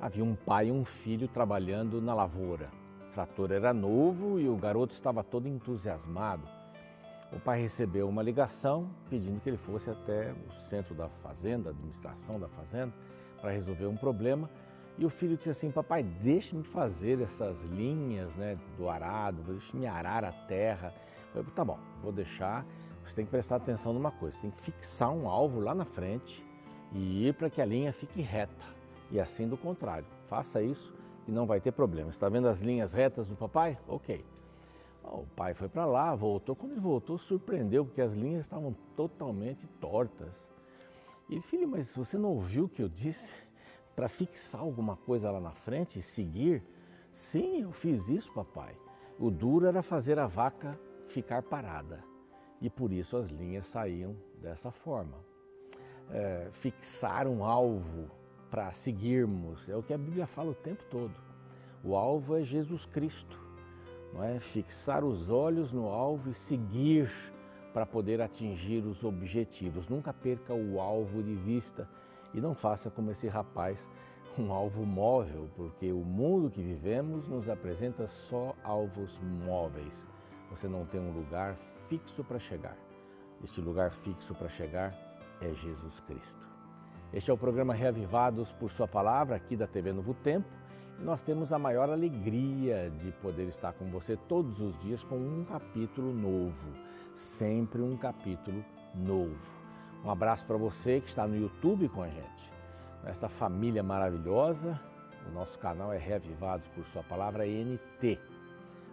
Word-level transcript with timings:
Havia 0.00 0.24
um 0.24 0.36
pai 0.36 0.68
e 0.68 0.72
um 0.72 0.84
filho 0.84 1.26
trabalhando 1.26 2.00
na 2.00 2.14
lavoura. 2.14 2.70
O 3.08 3.10
trator 3.10 3.50
era 3.50 3.74
novo 3.74 4.38
e 4.38 4.48
o 4.48 4.56
garoto 4.56 4.94
estava 4.94 5.24
todo 5.24 5.48
entusiasmado. 5.48 6.46
O 7.32 7.40
pai 7.40 7.60
recebeu 7.60 8.08
uma 8.08 8.22
ligação 8.22 8.88
pedindo 9.10 9.40
que 9.40 9.50
ele 9.50 9.56
fosse 9.56 9.90
até 9.90 10.32
o 10.48 10.52
centro 10.52 10.94
da 10.94 11.08
fazenda, 11.08 11.70
administração 11.70 12.38
da 12.38 12.48
fazenda, 12.48 12.94
para 13.40 13.50
resolver 13.50 13.86
um 13.86 13.96
problema. 13.96 14.48
E 14.96 15.04
o 15.04 15.10
filho 15.10 15.36
disse 15.36 15.50
assim: 15.50 15.70
Papai, 15.70 16.04
deixe-me 16.04 16.62
fazer 16.62 17.20
essas 17.20 17.62
linhas 17.64 18.36
né, 18.36 18.56
do 18.76 18.88
arado, 18.88 19.42
deixe-me 19.42 19.86
arar 19.86 20.24
a 20.24 20.32
terra. 20.32 20.94
Eu 21.34 21.42
falei, 21.42 21.50
tá 21.56 21.64
bom, 21.64 21.78
vou 22.00 22.12
deixar. 22.12 22.64
Você 23.04 23.16
tem 23.16 23.24
que 23.24 23.32
prestar 23.32 23.56
atenção 23.56 23.92
numa 23.92 24.12
coisa: 24.12 24.36
você 24.36 24.42
tem 24.42 24.50
que 24.52 24.62
fixar 24.62 25.10
um 25.10 25.28
alvo 25.28 25.58
lá 25.58 25.74
na 25.74 25.84
frente 25.84 26.46
e 26.92 27.26
ir 27.26 27.34
para 27.34 27.50
que 27.50 27.60
a 27.60 27.64
linha 27.64 27.92
fique 27.92 28.22
reta 28.22 28.78
e 29.10 29.20
assim 29.20 29.48
do 29.48 29.56
contrário. 29.56 30.06
Faça 30.26 30.62
isso 30.62 30.94
e 31.26 31.30
não 31.30 31.46
vai 31.46 31.60
ter 31.60 31.72
problema. 31.72 32.10
Está 32.10 32.28
vendo 32.28 32.48
as 32.48 32.60
linhas 32.60 32.92
retas 32.92 33.28
do 33.28 33.36
papai? 33.36 33.78
Ok. 33.86 34.24
O 35.02 35.24
pai 35.34 35.54
foi 35.54 35.68
para 35.68 35.86
lá, 35.86 36.14
voltou. 36.14 36.54
Quando 36.54 36.72
ele 36.72 36.80
voltou, 36.80 37.16
surpreendeu 37.18 37.84
porque 37.84 38.00
as 38.00 38.14
linhas 38.14 38.44
estavam 38.44 38.74
totalmente 38.94 39.66
tortas. 39.80 40.50
E 41.28 41.40
filho, 41.40 41.68
mas 41.68 41.94
você 41.94 42.18
não 42.18 42.30
ouviu 42.30 42.64
o 42.64 42.68
que 42.68 42.82
eu 42.82 42.88
disse? 42.88 43.32
Para 43.96 44.08
fixar 44.08 44.60
alguma 44.60 44.96
coisa 44.96 45.30
lá 45.30 45.40
na 45.40 45.52
frente 45.52 45.98
e 45.98 46.02
seguir? 46.02 46.62
Sim, 47.10 47.62
eu 47.62 47.72
fiz 47.72 48.08
isso, 48.08 48.32
papai. 48.32 48.76
O 49.18 49.30
duro 49.30 49.66
era 49.66 49.82
fazer 49.82 50.18
a 50.18 50.26
vaca 50.26 50.78
ficar 51.08 51.42
parada. 51.42 52.04
E 52.60 52.70
por 52.70 52.92
isso 52.92 53.16
as 53.16 53.28
linhas 53.28 53.66
saíam 53.66 54.16
dessa 54.40 54.70
forma. 54.70 55.18
É, 56.10 56.48
fixar 56.52 57.26
um 57.26 57.44
alvo 57.44 58.10
para 58.50 58.70
seguirmos. 58.72 59.68
É 59.68 59.76
o 59.76 59.82
que 59.82 59.92
a 59.92 59.98
Bíblia 59.98 60.26
fala 60.26 60.50
o 60.50 60.54
tempo 60.54 60.84
todo. 60.90 61.14
O 61.82 61.96
alvo 61.96 62.36
é 62.36 62.42
Jesus 62.42 62.86
Cristo, 62.86 63.38
não 64.12 64.22
é? 64.22 64.40
Fixar 64.40 65.04
os 65.04 65.30
olhos 65.30 65.72
no 65.72 65.88
alvo 65.88 66.30
e 66.30 66.34
seguir 66.34 67.10
para 67.72 67.86
poder 67.86 68.20
atingir 68.20 68.84
os 68.84 69.04
objetivos. 69.04 69.88
Nunca 69.88 70.12
perca 70.12 70.52
o 70.52 70.80
alvo 70.80 71.22
de 71.22 71.34
vista 71.34 71.88
e 72.34 72.40
não 72.40 72.54
faça 72.54 72.90
como 72.90 73.10
esse 73.10 73.28
rapaz, 73.28 73.88
um 74.38 74.52
alvo 74.52 74.84
móvel, 74.84 75.48
porque 75.56 75.92
o 75.92 76.04
mundo 76.04 76.50
que 76.50 76.62
vivemos 76.62 77.28
nos 77.28 77.48
apresenta 77.48 78.06
só 78.06 78.54
alvos 78.64 79.18
móveis. 79.46 80.08
Você 80.50 80.68
não 80.68 80.86
tem 80.86 81.00
um 81.00 81.12
lugar 81.12 81.56
fixo 81.86 82.24
para 82.24 82.38
chegar. 82.38 82.76
Este 83.42 83.60
lugar 83.60 83.92
fixo 83.92 84.34
para 84.34 84.48
chegar 84.48 84.92
é 85.40 85.54
Jesus 85.54 86.00
Cristo. 86.00 86.57
Este 87.10 87.30
é 87.30 87.34
o 87.34 87.38
programa 87.38 87.72
Reavivados 87.72 88.52
por 88.52 88.70
Sua 88.70 88.86
Palavra, 88.86 89.34
aqui 89.34 89.56
da 89.56 89.66
TV 89.66 89.94
Novo 89.94 90.12
Tempo. 90.12 90.46
E 91.00 91.02
nós 91.02 91.22
temos 91.22 91.54
a 91.54 91.58
maior 91.58 91.88
alegria 91.88 92.90
de 92.98 93.10
poder 93.12 93.48
estar 93.48 93.72
com 93.72 93.90
você 93.90 94.14
todos 94.14 94.60
os 94.60 94.76
dias 94.76 95.02
com 95.02 95.16
um 95.16 95.42
capítulo 95.42 96.12
novo. 96.12 96.70
Sempre 97.14 97.80
um 97.80 97.96
capítulo 97.96 98.62
novo. 98.94 99.56
Um 100.04 100.10
abraço 100.10 100.44
para 100.44 100.58
você 100.58 101.00
que 101.00 101.08
está 101.08 101.26
no 101.26 101.34
YouTube 101.34 101.88
com 101.88 102.02
a 102.02 102.08
gente. 102.08 102.52
Nesta 103.02 103.26
família 103.26 103.82
maravilhosa, 103.82 104.78
o 105.26 105.32
nosso 105.32 105.58
canal 105.58 105.90
é 105.90 105.96
Reavivados 105.96 106.68
por 106.68 106.84
Sua 106.84 107.02
Palavra 107.02 107.46
NT. 107.46 108.20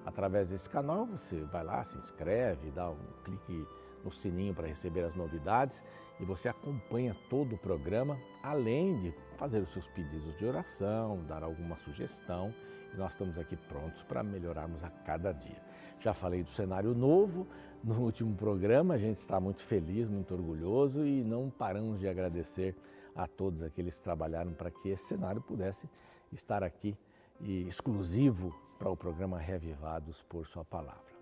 Através 0.06 0.52
desse 0.52 0.70
canal 0.70 1.06
você 1.06 1.42
vai 1.42 1.66
lá, 1.66 1.84
se 1.84 1.98
inscreve, 1.98 2.72
dá 2.72 2.90
um 2.90 2.98
clique 3.26 3.68
no 4.06 4.12
sininho 4.12 4.54
para 4.54 4.68
receber 4.68 5.04
as 5.04 5.16
novidades 5.16 5.84
e 6.20 6.24
você 6.24 6.48
acompanha 6.48 7.18
todo 7.30 7.56
o 7.56 7.58
programa, 7.58 8.18
além 8.42 8.98
de 9.00 9.14
fazer 9.36 9.60
os 9.60 9.70
seus 9.74 9.88
pedidos 9.88 10.38
de 10.38 10.46
oração, 10.46 11.22
dar 11.28 11.44
alguma 11.44 11.76
sugestão. 11.76 12.54
E 12.94 12.98
nós 12.98 13.14
estamos 13.14 13.38
aqui 13.38 13.58
prontos 13.58 14.04
para 14.04 14.24
melhorarmos 14.24 14.84
a 14.84 14.90
cada 14.90 15.34
dia. 15.34 15.62
Já 16.00 16.14
falei 16.14 16.44
do 16.44 16.50
cenário 16.50 16.94
novo 16.94 17.48
no 17.84 18.00
último 18.06 18.34
programa, 18.36 18.94
a 18.94 18.98
gente 18.98 19.18
está 19.18 19.40
muito 19.40 19.62
feliz, 19.62 20.08
muito 20.08 20.34
orgulhoso 20.34 21.06
e 21.06 21.24
não 21.24 21.50
paramos 21.50 22.00
de 22.00 22.08
agradecer 22.08 22.76
a 23.16 23.28
todos 23.28 23.64
aqueles 23.64 23.98
que 23.98 24.04
trabalharam 24.04 24.54
para 24.54 24.70
que 24.70 24.90
esse 24.90 25.08
cenário 25.08 25.42
pudesse 25.42 25.90
estar 26.32 26.64
aqui 26.64 26.98
e 27.42 27.68
exclusivo 27.68 28.54
para 28.78 28.90
o 28.90 28.96
programa 28.96 29.40
Revivados 29.40 30.22
por 30.24 30.46
Sua 30.46 30.64
Palavra. 30.64 31.15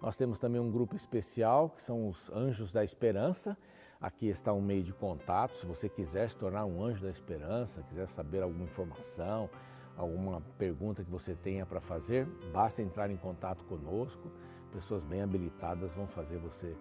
Nós 0.00 0.16
temos 0.16 0.38
também 0.38 0.60
um 0.60 0.70
grupo 0.70 0.94
especial, 0.94 1.70
que 1.70 1.82
são 1.82 2.08
os 2.08 2.30
Anjos 2.30 2.72
da 2.72 2.84
Esperança. 2.84 3.58
Aqui 4.00 4.28
está 4.28 4.52
um 4.52 4.60
meio 4.60 4.84
de 4.84 4.92
contato. 4.92 5.56
Se 5.56 5.66
você 5.66 5.88
quiser 5.88 6.30
se 6.30 6.36
tornar 6.36 6.64
um 6.64 6.84
anjo 6.84 7.02
da 7.02 7.10
esperança, 7.10 7.82
quiser 7.82 8.06
saber 8.06 8.44
alguma 8.44 8.62
informação, 8.62 9.50
alguma 9.96 10.40
pergunta 10.56 11.02
que 11.02 11.10
você 11.10 11.34
tenha 11.34 11.66
para 11.66 11.80
fazer, 11.80 12.26
basta 12.52 12.80
entrar 12.80 13.10
em 13.10 13.16
contato 13.16 13.64
conosco. 13.64 14.30
Pessoas 14.70 15.02
bem 15.02 15.20
habilitadas 15.20 15.92
vão 15.94 16.06
fazer 16.06 16.38
você 16.38 16.76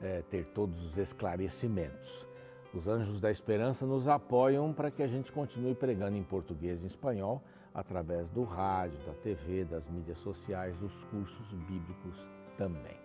é, 0.00 0.22
ter 0.22 0.46
todos 0.46 0.82
os 0.82 0.96
esclarecimentos. 0.96 2.26
Os 2.72 2.88
Anjos 2.88 3.20
da 3.20 3.30
Esperança 3.30 3.84
nos 3.84 4.08
apoiam 4.08 4.72
para 4.72 4.90
que 4.90 5.02
a 5.02 5.08
gente 5.08 5.30
continue 5.30 5.74
pregando 5.74 6.16
em 6.16 6.22
português 6.22 6.80
e 6.80 6.84
em 6.84 6.86
espanhol 6.86 7.42
através 7.74 8.30
do 8.30 8.44
rádio, 8.44 8.98
da 9.04 9.12
TV, 9.12 9.66
das 9.66 9.86
mídias 9.86 10.16
sociais, 10.16 10.74
dos 10.78 11.04
cursos 11.04 11.52
bíblicos 11.52 12.26
também. 12.56 12.96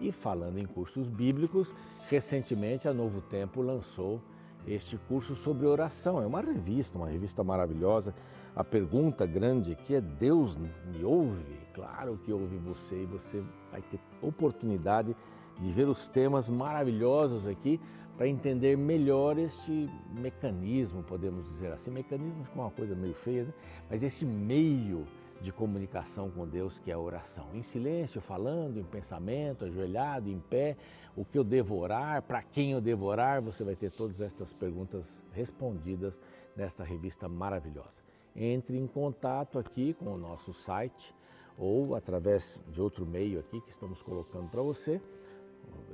E 0.00 0.12
falando 0.12 0.58
em 0.58 0.66
cursos 0.66 1.08
bíblicos, 1.08 1.74
recentemente 2.08 2.88
a 2.88 2.94
Novo 2.94 3.20
Tempo 3.20 3.60
lançou 3.60 4.20
este 4.66 4.96
curso 4.96 5.34
sobre 5.34 5.66
oração. 5.66 6.22
É 6.22 6.26
uma 6.26 6.40
revista, 6.40 6.98
uma 6.98 7.08
revista 7.08 7.42
maravilhosa. 7.42 8.14
A 8.54 8.62
pergunta 8.62 9.26
grande 9.26 9.72
aqui 9.72 9.94
é: 9.94 10.00
Deus 10.00 10.56
me 10.56 11.04
ouve? 11.04 11.58
Claro 11.74 12.18
que 12.24 12.32
ouve 12.32 12.56
você 12.58 13.02
e 13.02 13.06
você 13.06 13.42
vai 13.70 13.82
ter 13.82 14.00
oportunidade 14.22 15.16
de 15.58 15.70
ver 15.70 15.88
os 15.88 16.06
temas 16.08 16.48
maravilhosos 16.48 17.46
aqui 17.46 17.80
para 18.16 18.26
entender 18.26 18.76
melhor 18.76 19.38
este 19.38 19.88
mecanismo, 20.12 21.02
podemos 21.04 21.44
dizer 21.44 21.72
assim. 21.72 21.90
Mecanismo 21.90 22.44
fica 22.44 22.60
uma 22.60 22.70
coisa 22.70 22.94
meio 22.94 23.14
feia, 23.14 23.44
né? 23.44 23.54
mas 23.88 24.02
esse 24.02 24.24
meio 24.24 25.06
de 25.40 25.52
comunicação 25.52 26.30
com 26.30 26.46
Deus, 26.46 26.78
que 26.78 26.90
é 26.90 26.94
a 26.94 26.98
oração. 26.98 27.48
Em 27.54 27.62
silêncio, 27.62 28.20
falando, 28.20 28.78
em 28.78 28.84
pensamento, 28.84 29.64
ajoelhado, 29.64 30.28
em 30.28 30.40
pé, 30.40 30.76
o 31.16 31.24
que 31.24 31.38
eu 31.38 31.44
devorar, 31.44 32.22
para 32.22 32.42
quem 32.42 32.72
eu 32.72 32.80
devorar, 32.80 33.40
você 33.40 33.62
vai 33.62 33.76
ter 33.76 33.90
todas 33.90 34.20
estas 34.20 34.52
perguntas 34.52 35.22
respondidas 35.32 36.20
nesta 36.56 36.82
revista 36.82 37.28
maravilhosa. 37.28 38.02
Entre 38.34 38.76
em 38.76 38.86
contato 38.86 39.58
aqui 39.58 39.94
com 39.94 40.14
o 40.14 40.18
nosso 40.18 40.52
site 40.52 41.14
ou 41.56 41.94
através 41.94 42.62
de 42.68 42.80
outro 42.80 43.04
meio 43.04 43.40
aqui 43.40 43.60
que 43.60 43.70
estamos 43.70 44.02
colocando 44.02 44.48
para 44.48 44.62
você. 44.62 45.00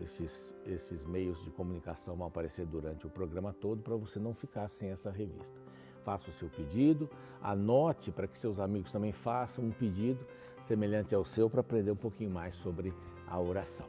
Esses, 0.00 0.55
esses 0.66 1.05
meios 1.05 1.43
de 1.43 1.50
comunicação 1.50 2.16
vão 2.16 2.26
aparecer 2.26 2.65
durante 2.66 3.06
o 3.06 3.11
programa 3.11 3.53
todo 3.53 3.82
para 3.82 3.97
você 3.97 4.19
não 4.19 4.34
ficar 4.34 4.69
sem 4.69 4.91
essa 4.91 5.11
revista 5.11 5.59
faça 6.05 6.31
o 6.31 6.33
seu 6.33 6.49
pedido, 6.49 7.09
anote 7.43 8.13
para 8.13 8.29
que 8.29 8.39
seus 8.39 8.61
amigos 8.61 8.93
também 8.93 9.13
façam 9.13 9.65
um 9.65 9.71
pedido 9.71 10.25
semelhante 10.61 11.15
ao 11.15 11.25
seu 11.25 11.49
para 11.49 11.61
aprender 11.61 11.91
um 11.91 11.97
pouquinho 11.97 12.31
mais 12.31 12.55
sobre 12.55 12.95
a 13.27 13.41
oração. 13.41 13.87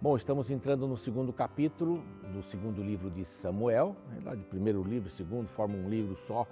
Bom, 0.00 0.16
estamos 0.16 0.50
entrando 0.50 0.86
no 0.86 0.96
segundo 0.96 1.32
capítulo 1.32 2.02
do 2.32 2.42
segundo 2.42 2.82
livro 2.82 3.10
de 3.10 3.24
Samuel, 3.24 3.96
na 4.22 4.36
primeiro 4.36 4.82
livro, 4.82 5.08
segundo, 5.08 5.48
forma 5.48 5.74
um 5.76 5.88
livro 5.88 6.14
só. 6.14 6.46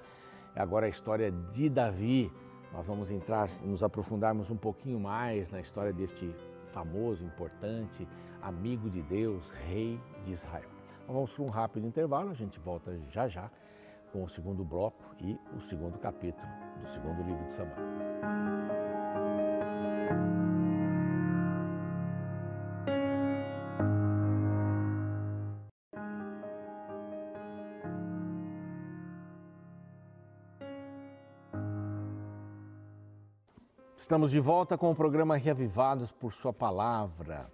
Agora 0.57 0.87
a 0.87 0.89
história 0.89 1.31
de 1.31 1.69
Davi. 1.69 2.33
Nós 2.73 2.87
vamos 2.87 3.11
entrar, 3.11 3.49
nos 3.63 3.83
aprofundarmos 3.83 4.51
um 4.51 4.57
pouquinho 4.57 4.99
mais 4.99 5.51
na 5.51 5.61
história 5.61 5.93
deste 5.93 6.35
famoso, 6.69 7.23
importante 7.23 8.09
amigo 8.41 8.91
de 8.91 9.03
Deus, 9.03 9.51
rei 9.51 10.01
de 10.25 10.33
Israel. 10.33 10.69
vamos 11.07 11.33
para 11.33 11.45
um 11.45 11.49
rápido 11.49 11.87
intervalo, 11.87 12.31
a 12.31 12.35
gente 12.35 12.59
volta 12.59 12.99
já 13.11 13.29
já 13.29 13.51
com 14.13 14.23
o 14.23 14.29
segundo 14.29 14.63
bloco 14.63 15.03
e 15.19 15.39
o 15.57 15.61
segundo 15.61 15.99
capítulo 15.99 16.53
do 16.79 16.87
segundo 16.87 17.23
livro 17.23 17.45
de 17.47 17.53
Samuel. 17.53 17.79
Estamos 33.97 34.31
de 34.31 34.41
volta 34.41 34.77
com 34.77 34.91
o 34.91 34.95
programa 34.95 35.37
Reavivados 35.37 36.13
por 36.13 36.33
Sua 36.33 36.53
Palavra. 36.53 37.51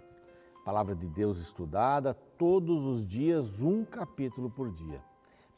Palavra 0.65 0.97
de 0.97 1.07
Deus 1.07 1.39
estudada 1.39 2.15
todos 2.37 2.85
os 2.85 3.07
dias, 3.07 3.63
um 3.63 3.85
capítulo 3.85 4.51
por 4.51 4.73
dia. 4.73 5.01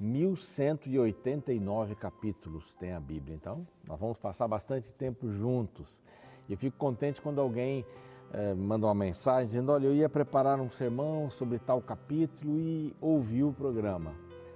1189 0.00 1.94
capítulos 1.94 2.74
tem 2.74 2.92
a 2.92 3.00
Bíblia. 3.00 3.36
Então, 3.36 3.66
nós 3.86 4.00
vamos 4.00 4.16
passar 4.16 4.48
bastante 4.48 4.92
tempo 4.94 5.30
juntos. 5.30 6.02
E 6.48 6.56
fico 6.56 6.76
contente 6.78 7.20
quando 7.20 7.40
alguém 7.40 7.84
eh, 8.32 8.54
manda 8.54 8.86
uma 8.86 8.94
mensagem 8.94 9.46
dizendo: 9.46 9.70
Olha, 9.70 9.86
eu 9.86 9.94
ia 9.94 10.08
preparar 10.08 10.58
um 10.58 10.70
sermão 10.70 11.28
sobre 11.28 11.58
tal 11.58 11.82
capítulo 11.82 12.58
e 12.58 12.94
ouvi 13.00 13.44
o 13.44 13.52
programa. 13.52 14.14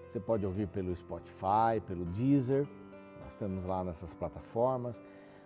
Você 0.09 0.19
pode 0.19 0.47
ouvir 0.47 0.69
pelo 0.69 0.95
Spotify, 0.97 1.81
pelo 1.87 2.05
Deezer, 2.07 2.67
Nós 3.23 3.33
estamos 3.33 3.65
lá 3.65 3.85
nessas 3.85 4.15
plataformas. 4.15 5.03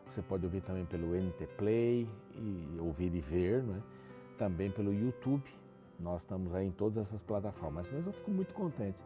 Você 0.08 0.22
pode 0.22 0.44
ouvir 0.44 0.60
também 0.62 0.84
pelo 0.84 1.14
NT 1.14 1.46
Play 1.56 2.08
e 2.34 2.78
ouvir 2.80 3.14
e 3.14 3.20
ver, 3.20 3.62
né? 3.62 3.82
também 4.38 4.70
pelo 4.70 4.92
YouTube. 4.92 5.44
Nós 5.98 6.22
estamos 6.22 6.54
aí 6.54 6.66
em 6.66 6.70
todas 6.70 6.96
essas 6.98 7.20
plataformas, 7.20 7.90
mas 7.90 8.06
eu 8.06 8.12
fico 8.12 8.30
muito 8.30 8.54
contente. 8.54 9.02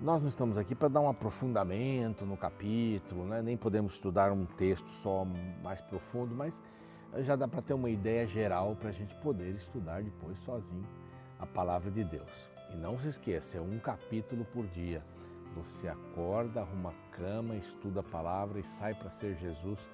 Nós 0.00 0.22
não 0.22 0.28
estamos 0.28 0.56
aqui 0.56 0.76
para 0.76 0.86
dar 0.86 1.00
um 1.00 1.08
aprofundamento 1.08 2.24
no 2.24 2.36
capítulo, 2.36 3.24
né? 3.24 3.42
nem 3.42 3.56
podemos 3.56 3.94
estudar 3.94 4.30
um 4.30 4.44
texto 4.44 4.88
só 4.88 5.26
mais 5.60 5.80
profundo, 5.80 6.36
mas 6.36 6.62
já 7.18 7.34
dá 7.34 7.48
para 7.48 7.60
ter 7.60 7.74
uma 7.74 7.90
ideia 7.90 8.24
geral 8.24 8.76
para 8.76 8.90
a 8.90 8.92
gente 8.92 9.12
poder 9.16 9.56
estudar 9.56 10.04
depois 10.04 10.38
sozinho 10.38 10.86
a 11.36 11.44
palavra 11.44 11.90
de 11.90 12.04
Deus. 12.04 12.48
E 12.72 12.76
não 12.76 12.96
se 12.96 13.08
esqueça, 13.08 13.58
é 13.58 13.60
um 13.60 13.76
capítulo 13.80 14.44
por 14.44 14.68
dia. 14.68 15.02
Você 15.56 15.88
acorda, 15.88 16.60
arruma 16.60 16.90
a 16.90 17.16
cama, 17.16 17.56
estuda 17.56 17.98
a 17.98 18.04
palavra 18.04 18.60
e 18.60 18.64
sai 18.64 18.94
para 18.94 19.10
ser 19.10 19.34
Jesus 19.34 19.88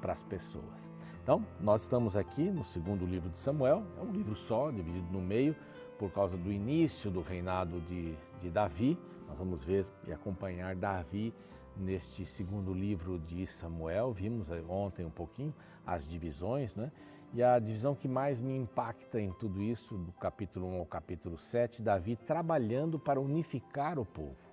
para 0.00 0.14
as 0.14 0.22
pessoas. 0.22 0.90
Então, 1.22 1.44
nós 1.60 1.82
estamos 1.82 2.16
aqui 2.16 2.50
no 2.50 2.64
segundo 2.64 3.04
livro 3.04 3.28
de 3.28 3.38
Samuel, 3.38 3.82
é 3.98 4.00
um 4.00 4.10
livro 4.10 4.34
só, 4.34 4.70
dividido 4.70 5.12
no 5.12 5.20
meio, 5.20 5.54
por 5.98 6.10
causa 6.10 6.34
do 6.38 6.50
início 6.50 7.10
do 7.10 7.20
reinado 7.20 7.78
de, 7.82 8.16
de 8.40 8.48
Davi. 8.48 8.98
Nós 9.30 9.38
vamos 9.38 9.64
ver 9.64 9.86
e 10.08 10.12
acompanhar 10.12 10.74
Davi 10.74 11.32
neste 11.76 12.26
segundo 12.26 12.74
livro 12.74 13.16
de 13.16 13.46
Samuel. 13.46 14.12
Vimos 14.12 14.48
ontem 14.68 15.06
um 15.06 15.10
pouquinho 15.10 15.54
as 15.86 16.04
divisões, 16.06 16.74
né? 16.74 16.90
E 17.32 17.40
a 17.40 17.60
divisão 17.60 17.94
que 17.94 18.08
mais 18.08 18.40
me 18.40 18.56
impacta 18.56 19.20
em 19.20 19.32
tudo 19.32 19.62
isso, 19.62 19.96
do 19.96 20.10
capítulo 20.10 20.66
1 20.66 20.80
ao 20.80 20.84
capítulo 20.86 21.38
7, 21.38 21.80
Davi 21.80 22.16
trabalhando 22.16 22.98
para 22.98 23.20
unificar 23.20 24.00
o 24.00 24.04
povo. 24.04 24.50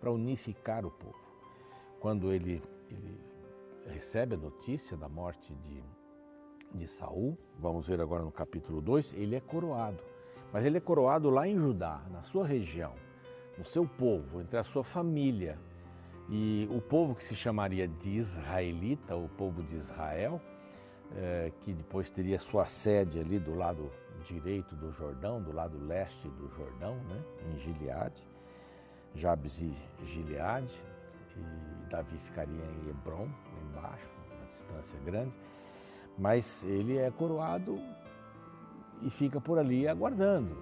Para 0.00 0.10
unificar 0.10 0.86
o 0.86 0.90
povo. 0.90 1.30
Quando 2.00 2.32
ele, 2.32 2.62
ele 2.88 3.20
recebe 3.88 4.36
a 4.36 4.38
notícia 4.38 4.96
da 4.96 5.06
morte 5.06 5.54
de, 5.56 5.84
de 6.74 6.88
Saul, 6.88 7.36
vamos 7.58 7.88
ver 7.88 8.00
agora 8.00 8.24
no 8.24 8.32
capítulo 8.32 8.80
2, 8.80 9.12
ele 9.12 9.36
é 9.36 9.40
coroado. 9.40 10.02
Mas 10.50 10.64
ele 10.64 10.78
é 10.78 10.80
coroado 10.80 11.28
lá 11.28 11.46
em 11.46 11.58
Judá, 11.58 12.02
na 12.10 12.22
sua 12.22 12.46
região, 12.46 12.94
no 13.58 13.64
seu 13.64 13.86
povo, 13.86 14.40
entre 14.40 14.56
a 14.56 14.64
sua 14.64 14.84
família. 14.84 15.58
E 16.28 16.68
o 16.70 16.80
povo 16.80 17.14
que 17.14 17.24
se 17.24 17.34
chamaria 17.34 17.86
de 17.86 18.10
israelita, 18.10 19.16
o 19.16 19.28
povo 19.28 19.62
de 19.62 19.76
Israel, 19.76 20.40
é, 21.16 21.52
que 21.60 21.72
depois 21.72 22.10
teria 22.10 22.38
sua 22.38 22.64
sede 22.64 23.18
ali 23.18 23.38
do 23.38 23.54
lado 23.54 23.90
direito 24.24 24.74
do 24.76 24.90
Jordão, 24.92 25.42
do 25.42 25.52
lado 25.52 25.78
leste 25.84 26.28
do 26.28 26.48
Jordão, 26.50 26.94
né, 27.08 27.22
em 27.50 27.58
Gileade, 27.58 28.22
Jabes 29.14 29.60
e 29.60 29.74
Gileade, 30.04 30.74
e 31.36 31.90
Davi 31.90 32.16
ficaria 32.18 32.64
em 32.64 32.88
Hebron, 32.88 33.28
embaixo, 33.68 34.12
uma 34.36 34.46
distância 34.46 34.98
grande, 35.00 35.34
mas 36.16 36.64
ele 36.64 36.98
é 36.98 37.10
coroado 37.10 37.78
e 39.02 39.10
fica 39.10 39.40
por 39.40 39.58
ali 39.58 39.88
aguardando, 39.88 40.56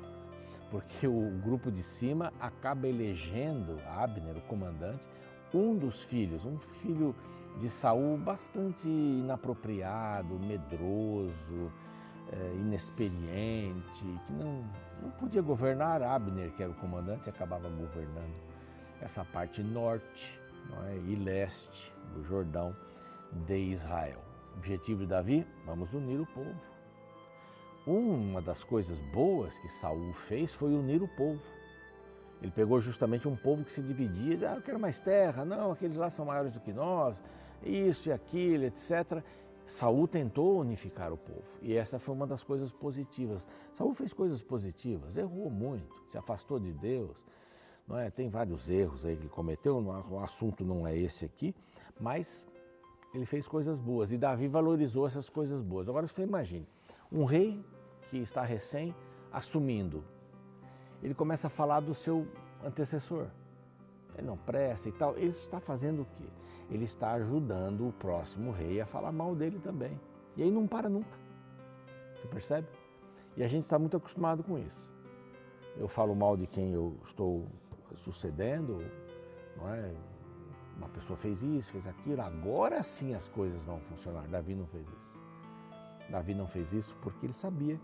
porque 0.70 1.06
o 1.06 1.30
grupo 1.42 1.70
de 1.70 1.82
cima 1.82 2.32
acaba 2.38 2.86
elegendo 2.86 3.76
Abner, 3.88 4.36
o 4.36 4.40
comandante, 4.42 5.08
um 5.52 5.76
dos 5.76 6.04
filhos, 6.04 6.44
um 6.44 6.58
filho 6.58 7.14
de 7.58 7.68
Saul 7.68 8.16
bastante 8.16 8.88
inapropriado, 8.88 10.38
medroso, 10.38 11.72
é, 12.32 12.54
inexperiente, 12.54 14.04
que 14.26 14.32
não, 14.32 14.64
não 15.02 15.10
podia 15.10 15.42
governar. 15.42 16.02
Abner, 16.02 16.52
que 16.52 16.62
era 16.62 16.70
o 16.70 16.76
comandante, 16.76 17.28
acabava 17.28 17.68
governando 17.68 18.34
essa 19.00 19.24
parte 19.24 19.62
norte 19.62 20.40
é, 20.86 20.96
e 21.08 21.16
leste 21.16 21.92
do 22.14 22.22
Jordão 22.22 22.74
de 23.46 23.58
Israel. 23.58 24.20
Objetivo 24.56 25.00
de 25.00 25.06
Davi? 25.06 25.46
Vamos 25.66 25.92
unir 25.94 26.20
o 26.20 26.26
povo. 26.26 26.69
Uma 27.90 28.40
das 28.40 28.62
coisas 28.62 29.00
boas 29.00 29.58
que 29.58 29.68
Saul 29.68 30.12
fez 30.12 30.54
foi 30.54 30.72
unir 30.72 31.02
o 31.02 31.08
povo. 31.08 31.42
Ele 32.40 32.52
pegou 32.52 32.80
justamente 32.80 33.26
um 33.26 33.34
povo 33.34 33.64
que 33.64 33.72
se 33.72 33.82
dividia, 33.82 34.30
dizia, 34.34 34.52
ah, 34.52 34.54
eu 34.54 34.62
quero 34.62 34.78
mais 34.78 35.00
terra, 35.00 35.44
não, 35.44 35.72
aqueles 35.72 35.96
lá 35.96 36.08
são 36.08 36.24
maiores 36.24 36.52
do 36.52 36.60
que 36.60 36.72
nós, 36.72 37.20
isso 37.64 38.08
e 38.08 38.12
aquilo, 38.12 38.62
etc. 38.62 39.24
Saul 39.66 40.06
tentou 40.06 40.60
unificar 40.60 41.12
o 41.12 41.16
povo 41.16 41.58
e 41.60 41.76
essa 41.76 41.98
foi 41.98 42.14
uma 42.14 42.28
das 42.28 42.44
coisas 42.44 42.70
positivas. 42.70 43.48
Saul 43.72 43.92
fez 43.92 44.12
coisas 44.12 44.40
positivas, 44.40 45.16
errou 45.16 45.50
muito, 45.50 45.92
se 46.08 46.16
afastou 46.16 46.60
de 46.60 46.72
Deus, 46.72 47.26
não 47.88 47.98
é? 47.98 48.08
Tem 48.08 48.28
vários 48.28 48.70
erros 48.70 49.04
aí 49.04 49.16
que 49.16 49.22
ele 49.22 49.30
cometeu, 49.30 49.76
o 50.08 50.20
assunto 50.20 50.64
não 50.64 50.86
é 50.86 50.96
esse 50.96 51.24
aqui, 51.24 51.52
mas 51.98 52.46
ele 53.12 53.26
fez 53.26 53.48
coisas 53.48 53.80
boas 53.80 54.12
e 54.12 54.16
Davi 54.16 54.46
valorizou 54.46 55.08
essas 55.08 55.28
coisas 55.28 55.60
boas. 55.60 55.88
Agora 55.88 56.06
você 56.06 56.22
imagine, 56.22 56.68
um 57.10 57.24
rei 57.24 57.60
que 58.10 58.18
está 58.18 58.42
recém 58.42 58.94
assumindo 59.32 60.04
ele 61.02 61.14
começa 61.14 61.46
a 61.46 61.50
falar 61.50 61.80
do 61.80 61.94
seu 61.94 62.26
antecessor. 62.62 63.26
Ele 64.16 64.26
não 64.26 64.36
presta 64.36 64.88
e 64.88 64.92
tal. 64.92 65.16
Ele 65.16 65.28
está 65.28 65.60
fazendo 65.60 66.02
o 66.02 66.04
quê? 66.04 66.24
Ele 66.70 66.84
está 66.84 67.12
ajudando 67.12 67.88
o 67.88 67.92
próximo 67.92 68.50
rei 68.50 68.80
a 68.80 68.86
falar 68.86 69.12
mal 69.12 69.34
dele 69.34 69.58
também. 69.58 69.98
E 70.36 70.42
aí 70.42 70.50
não 70.50 70.66
para 70.66 70.88
nunca. 70.88 71.18
Você 72.14 72.28
percebe? 72.28 72.68
E 73.36 73.42
a 73.42 73.48
gente 73.48 73.62
está 73.62 73.78
muito 73.78 73.96
acostumado 73.96 74.42
com 74.42 74.58
isso. 74.58 74.90
Eu 75.76 75.88
falo 75.88 76.14
mal 76.14 76.36
de 76.36 76.46
quem 76.46 76.72
eu 76.72 76.96
estou 77.04 77.46
sucedendo, 77.96 78.84
não 79.56 79.72
é? 79.72 79.94
Uma 80.76 80.88
pessoa 80.88 81.16
fez 81.16 81.42
isso, 81.42 81.72
fez 81.72 81.86
aquilo, 81.86 82.20
agora 82.22 82.82
sim 82.82 83.14
as 83.14 83.28
coisas 83.28 83.62
vão 83.62 83.80
funcionar. 83.80 84.26
Davi 84.28 84.54
não 84.54 84.66
fez 84.66 84.86
isso. 84.86 85.18
Davi 86.10 86.34
não 86.34 86.46
fez 86.46 86.72
isso 86.72 86.94
porque 86.96 87.26
ele 87.26 87.32
sabia 87.32 87.80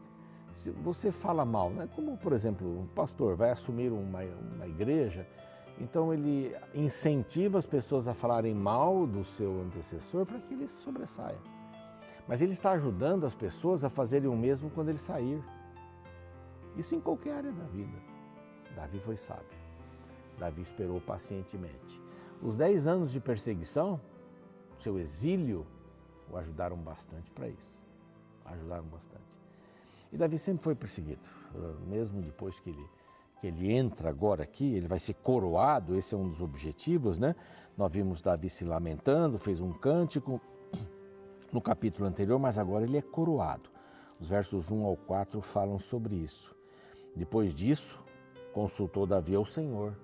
se 0.57 0.71
você 0.71 1.13
fala 1.13 1.45
mal, 1.45 1.71
né? 1.71 1.87
como 1.95 2.17
por 2.17 2.33
exemplo 2.33 2.67
um 2.81 2.87
pastor 2.87 3.37
vai 3.37 3.51
assumir 3.51 3.93
uma, 3.93 4.23
uma 4.23 4.67
igreja, 4.67 5.29
então 5.79 6.15
ele 6.15 6.57
incentiva 6.75 7.59
as 7.59 7.67
pessoas 7.67 8.09
a 8.09 8.15
falarem 8.15 8.55
mal 8.55 9.07
do 9.07 9.23
seu 9.23 9.61
antecessor 9.61 10.25
para 10.25 10.41
que 10.41 10.55
ele 10.55 10.67
sobressaia. 10.67 11.39
Mas 12.27 12.41
ele 12.41 12.53
está 12.53 12.73
ajudando 12.73 13.27
as 13.27 13.35
pessoas 13.35 13.85
a 13.85 13.91
fazerem 13.91 14.29
o 14.29 14.37
mesmo 14.37 14.71
quando 14.71 14.89
ele 14.89 14.99
sair. 14.99 15.45
Isso 16.75 16.95
em 16.95 17.01
qualquer 17.01 17.35
área 17.35 17.53
da 17.53 17.65
vida. 17.65 17.99
Davi 18.75 18.99
foi 18.99 19.17
sábio. 19.17 19.45
Davi 20.39 20.63
esperou 20.63 21.01
pacientemente. 21.03 22.01
Os 22.43 22.57
dez 22.57 22.87
anos 22.87 23.13
de 23.13 23.21
perseguição, 23.21 24.01
seu 24.79 24.99
exílio, 24.99 25.67
o 26.31 26.37
ajudaram 26.37 26.79
bastante 26.79 27.31
para 27.31 27.47
isso. 27.47 27.79
Ajudaram 28.45 28.85
bastante. 28.85 29.46
E 30.13 30.17
Davi 30.17 30.39
sempre 30.39 30.63
foi 30.63 30.75
perseguido, 30.75 31.29
mesmo 31.87 32.21
depois 32.23 32.59
que 32.61 32.71
ele, 32.71 32.91
que 33.41 33.47
ele 33.47 33.73
entra 33.73 34.09
agora 34.09 34.43
aqui, 34.43 34.75
ele 34.75 34.87
vai 34.87 34.99
ser 34.99 35.15
coroado, 35.15 35.97
esse 35.97 36.15
é 36.15 36.19
um 36.19 36.29
dos 36.29 36.41
objetivos, 36.41 37.19
né? 37.19 37.35
Nós 37.77 37.93
vimos 37.93 38.23
Davi 38.23 38.49
se 38.49 38.65
lamentando, 38.65 39.39
fez 39.39 39.61
um 39.61 39.73
cântico 39.73 40.41
no 41.53 41.61
capítulo 41.61 42.09
anterior, 42.09 42.39
mas 42.39 42.57
agora 42.57 42.85
ele 42.85 42.97
é 42.97 43.03
coroado. 43.03 43.69
Os 44.19 44.31
versos 44.31 44.71
1 44.71 44.85
ao 44.85 44.97
4 44.97 45.43
falam 45.43 45.79
sobre 45.79 46.15
isso. 46.15 46.55
Depois 47.15 47.55
disso, 47.55 48.03
consultou 48.53 49.07
Davi 49.07 49.35
ao 49.35 49.45
Senhor, 49.45 49.95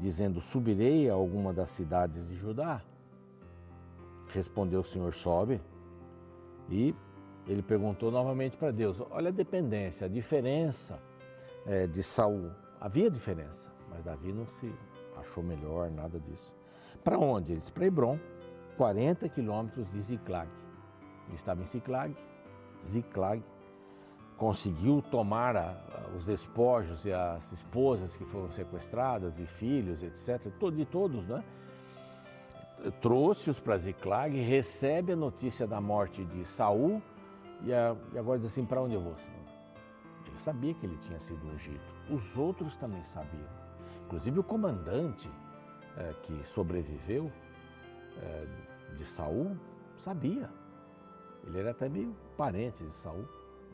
dizendo: 0.00 0.40
Subirei 0.40 1.10
a 1.10 1.14
alguma 1.14 1.52
das 1.52 1.68
cidades 1.68 2.28
de 2.28 2.36
Judá? 2.36 2.82
Respondeu 4.28 4.80
o 4.80 4.84
Senhor: 4.84 5.12
Sobe. 5.12 5.60
E 6.70 6.94
ele 7.46 7.62
perguntou 7.62 8.10
novamente 8.10 8.56
para 8.56 8.70
Deus: 8.70 9.02
olha 9.10 9.28
a 9.28 9.32
dependência, 9.32 10.06
a 10.06 10.08
diferença 10.08 10.98
é, 11.66 11.86
de 11.86 12.02
Saul. 12.02 12.50
Havia 12.80 13.10
diferença, 13.10 13.70
mas 13.90 14.02
Davi 14.02 14.32
não 14.32 14.46
se 14.46 14.72
achou 15.16 15.42
melhor, 15.42 15.90
nada 15.90 16.18
disso. 16.18 16.54
Para 17.02 17.18
onde? 17.18 17.52
Ele 17.52 17.60
disse: 17.60 17.72
para 17.72 17.86
Hebron, 17.86 18.18
40 18.76 19.28
quilômetros 19.28 19.90
de 19.90 20.00
Ziklag. 20.00 20.48
Ele 21.26 21.36
estava 21.36 21.62
em 21.62 21.64
Ziklag, 21.64 22.14
Ziklag, 22.80 23.42
conseguiu 24.36 25.00
tomar 25.00 25.56
a, 25.56 25.70
a, 25.70 26.16
os 26.16 26.26
despojos 26.26 27.04
e 27.04 27.12
as 27.12 27.52
esposas 27.52 28.16
que 28.16 28.24
foram 28.24 28.50
sequestradas 28.50 29.38
e 29.38 29.46
filhos, 29.46 30.02
etc., 30.02 30.52
de 30.72 30.84
todos, 30.84 31.28
né? 31.28 31.42
Trouxe-os 33.00 33.60
para 33.60 33.78
Ziklag, 33.78 34.36
recebe 34.38 35.12
a 35.12 35.16
notícia 35.16 35.66
da 35.66 35.80
morte 35.80 36.24
de 36.24 36.44
Saul 36.44 37.00
e, 37.64 37.72
a, 37.72 37.96
e 38.12 38.18
agora 38.18 38.38
diz 38.38 38.48
assim: 38.48 38.64
para 38.64 38.80
onde 38.80 38.94
eu 38.94 39.00
vou, 39.00 39.16
Senhor? 39.18 39.44
Ele 40.26 40.38
sabia 40.38 40.74
que 40.74 40.86
ele 40.86 40.96
tinha 40.98 41.20
sido 41.20 41.46
ungido. 41.46 41.82
Os 42.10 42.36
outros 42.36 42.76
também 42.76 43.04
sabiam. 43.04 43.48
Inclusive 44.06 44.38
o 44.38 44.42
comandante 44.42 45.30
é, 45.96 46.12
que 46.22 46.44
sobreviveu 46.44 47.30
é, 48.20 48.46
de 48.96 49.04
Saul 49.04 49.56
sabia. 49.96 50.50
Ele 51.46 51.58
era 51.58 51.70
até 51.70 51.88
meio 51.88 52.14
parente 52.36 52.84
de 52.84 52.92
Saul, 52.92 53.28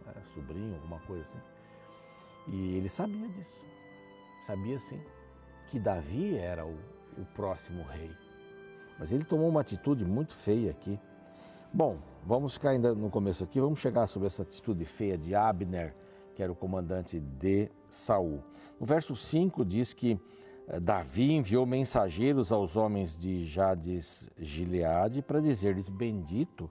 né, 0.04 0.14
sobrinho, 0.34 0.74
alguma 0.74 0.98
coisa 1.00 1.22
assim. 1.22 1.38
E 2.48 2.76
ele 2.76 2.88
sabia 2.88 3.28
disso. 3.28 3.64
Sabia 4.44 4.78
sim 4.78 5.00
que 5.68 5.78
Davi 5.78 6.36
era 6.36 6.66
o, 6.66 6.76
o 7.16 7.24
próximo 7.34 7.84
rei. 7.84 8.10
Mas 8.98 9.12
ele 9.12 9.24
tomou 9.24 9.48
uma 9.48 9.60
atitude 9.60 10.04
muito 10.04 10.34
feia 10.34 10.70
aqui. 10.70 10.98
Bom, 11.72 11.98
vamos 12.26 12.54
ficar 12.54 12.70
ainda 12.70 12.96
no 12.96 13.08
começo 13.08 13.44
aqui, 13.44 13.60
vamos 13.60 13.78
chegar 13.78 14.08
sobre 14.08 14.26
essa 14.26 14.42
atitude 14.42 14.84
feia 14.84 15.16
de 15.16 15.36
Abner, 15.36 15.94
que 16.34 16.42
era 16.42 16.50
o 16.50 16.56
comandante 16.56 17.20
de 17.20 17.70
Saul. 17.88 18.42
No 18.80 18.84
verso 18.84 19.14
5 19.14 19.64
diz 19.64 19.92
que 19.92 20.20
eh, 20.66 20.80
Davi 20.80 21.32
enviou 21.32 21.64
mensageiros 21.64 22.50
aos 22.50 22.74
homens 22.74 23.16
de 23.16 23.44
Jades 23.44 24.28
Gileade 24.36 25.22
para 25.22 25.38
dizer-lhes: 25.38 25.88
Bendito, 25.88 26.68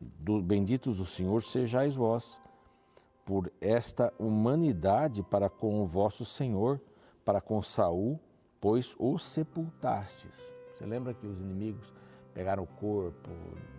do, 0.00 0.40
benditos 0.40 1.00
o 1.00 1.06
Senhor 1.06 1.42
sejais 1.42 1.96
vós, 1.96 2.40
por 3.24 3.52
esta 3.60 4.14
humanidade 4.16 5.24
para 5.24 5.50
com 5.50 5.82
o 5.82 5.84
vosso 5.84 6.24
Senhor, 6.24 6.80
para 7.24 7.40
com 7.40 7.60
Saul, 7.60 8.20
pois 8.60 8.94
o 8.96 9.18
sepultastes. 9.18 10.54
Você 10.72 10.86
lembra 10.86 11.14
que 11.14 11.26
os 11.26 11.40
inimigos 11.40 11.92
pegaram 12.34 12.62
o 12.62 12.66
corpo, 12.66 13.30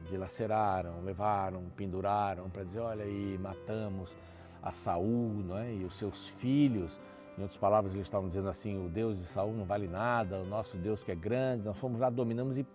dilaceraram, 0.09 1.01
levaram, 1.01 1.63
penduraram 1.75 2.49
para 2.49 2.63
dizer: 2.63 2.79
olha 2.79 3.03
aí, 3.03 3.37
matamos 3.37 4.15
a 4.61 4.71
Saul 4.71 5.43
não 5.43 5.57
é? 5.57 5.73
e 5.73 5.83
os 5.83 5.97
seus 5.97 6.27
filhos. 6.27 6.99
Em 7.37 7.41
outras 7.41 7.57
palavras, 7.57 7.93
eles 7.93 8.07
estavam 8.07 8.27
dizendo 8.27 8.49
assim: 8.49 8.85
o 8.85 8.89
Deus 8.89 9.17
de 9.17 9.25
Saul 9.25 9.53
não 9.53 9.65
vale 9.65 9.87
nada, 9.87 10.39
o 10.39 10.45
nosso 10.45 10.77
Deus 10.77 11.03
que 11.03 11.11
é 11.11 11.15
grande, 11.15 11.65
nós 11.65 11.77
fomos 11.77 11.99
lá, 11.99 12.09
dominamos 12.09 12.57
e 12.57 12.65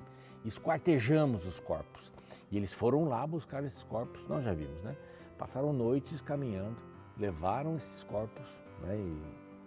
esquartejamos 0.44 1.46
os 1.46 1.60
corpos. 1.60 2.10
E 2.50 2.56
eles 2.56 2.72
foram 2.72 3.04
lá 3.04 3.26
buscar 3.26 3.64
esses 3.64 3.82
corpos, 3.82 4.26
nós 4.28 4.44
já 4.44 4.52
vimos, 4.52 4.82
né? 4.82 4.96
Passaram 5.36 5.72
noites 5.72 6.20
caminhando, 6.20 6.76
levaram 7.18 7.76
esses 7.76 8.02
corpos, 8.04 8.46
né? 8.82 8.96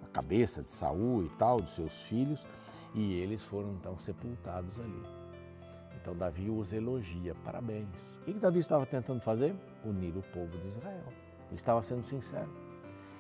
A 0.04 0.08
cabeça 0.08 0.64
de 0.64 0.72
Saul 0.72 1.24
e 1.24 1.30
tal, 1.38 1.62
dos 1.62 1.76
seus 1.76 1.94
filhos, 2.04 2.48
e 2.96 3.14
eles 3.16 3.44
foram 3.44 3.74
então 3.74 3.98
sepultados 4.00 4.80
ali. 4.80 5.19
Então 6.10 6.18
Davi 6.18 6.50
os 6.50 6.74
elogia, 6.74 7.36
parabéns. 7.46 8.18
O 8.22 8.26
que, 8.26 8.34
Davi 8.34 8.58
estava 8.58 8.84
tentando 8.84 9.22
fazer? 9.22 9.56
Unir 9.86 10.18
o 10.18 10.24
povo 10.24 10.58
de 10.58 10.68
Israel. 10.68 11.04
Ele 11.48 11.56
estava 11.56 11.84
sendo 11.84 12.04
sincero. 12.04 12.50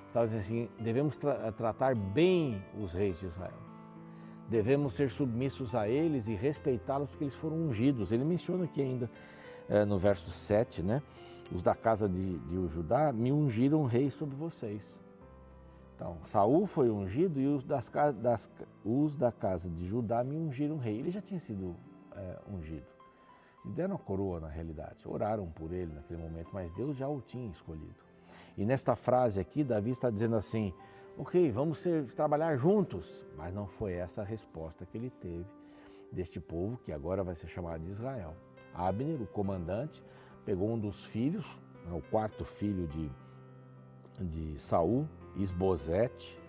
Estava 0.08 0.26
dizendo 0.26 0.40
assim: 0.40 0.70
devemos 0.84 1.16
tra 1.16 1.52
tratar 1.52 1.94
bem 1.94 2.64
os 2.82 2.96
reis 2.96 3.20
de 3.20 3.28
Israel. 3.28 3.60
Devemos 4.50 4.96
ser 4.96 5.12
submissos 5.12 5.76
a 5.76 5.88
eles 5.88 6.28
e 6.28 6.34
respeitá-los 6.34 7.12
porque 7.12 7.26
eles 7.26 7.36
foram 7.36 7.58
ungidos. 7.58 8.12
Ele 8.12 8.24
menciona 8.24 8.64
aqui 8.64 8.82
ainda 8.82 9.08
é, 9.70 9.86
no 9.86 10.00
verso 10.00 10.32
7, 10.32 10.82
né? 10.82 11.04
Os 11.52 11.62
da 11.62 11.76
casa 11.76 12.10
de, 12.10 12.40
de 12.40 12.68
Judá 12.70 13.14
me 13.14 13.32
ungiram 13.32 13.86
rei 13.86 14.10
sobre 14.10 14.36
vocês. 14.36 15.00
Então, 15.96 16.18
Saul 16.24 16.66
foi 16.66 16.90
ungido 16.90 17.40
e 17.40 17.46
os, 17.46 17.64
das, 17.64 17.92
das, 18.20 18.50
os 18.84 19.16
da 19.16 19.32
casa 19.32 19.70
de 19.70 19.86
Judá 19.86 20.24
me 20.24 20.36
ungiram 20.36 20.78
rei. 20.78 20.98
Ele 20.98 21.12
já 21.12 21.22
tinha 21.22 21.40
sido 21.40 21.76
é, 22.16 22.40
ungido. 22.52 22.88
Me 23.64 23.74
deram 23.74 23.96
a 23.96 24.00
coroa 24.00 24.40
na 24.40 24.48
realidade. 24.48 25.08
Oraram 25.08 25.48
por 25.48 25.72
ele 25.72 25.94
naquele 25.94 26.22
momento, 26.22 26.50
mas 26.54 26.72
Deus 26.72 26.96
já 26.96 27.08
o 27.08 27.22
tinha 27.22 27.50
escolhido. 27.52 27.96
E 28.58 28.66
nesta 28.66 28.96
frase 28.96 29.40
aqui, 29.40 29.64
Davi 29.64 29.92
está 29.92 30.10
dizendo 30.10 30.36
assim: 30.36 30.74
ok, 31.18 31.52
vamos 31.52 31.80
ser, 31.80 32.06
trabalhar 32.14 32.56
juntos. 32.56 33.26
Mas 33.38 33.54
não 33.54 33.68
foi 33.68 33.94
essa 33.94 34.22
a 34.22 34.26
resposta 34.26 34.86
que 34.86 34.98
ele 34.98 35.10
teve 35.10 35.46
deste 36.12 36.40
povo 36.40 36.78
que 36.78 36.92
agora 36.92 37.24
vai 37.24 37.36
ser 37.36 37.48
chamado 37.48 37.84
de 37.84 37.92
Israel. 37.92 38.36
Abner, 38.74 39.22
o 39.22 39.28
comandante, 39.28 40.04
pegou 40.46 40.72
um 40.72 40.80
dos 40.80 41.06
filhos, 41.06 41.60
né, 41.86 41.94
o 41.94 42.02
quarto 42.02 42.46
filho 42.46 42.88
de, 42.88 43.12
de 44.22 44.60
Saul, 44.60 45.08
Isbosete, 45.36 46.40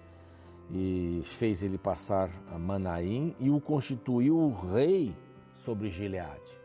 e 0.71 1.23
fez 1.25 1.63
ele 1.63 1.77
passar 1.77 2.31
a 2.53 2.59
Manaim 2.59 3.35
e 3.41 3.51
o 3.51 3.61
constituiu 3.61 4.53
rei 4.73 5.17
sobre 5.65 5.91
Gileade. 5.91 6.59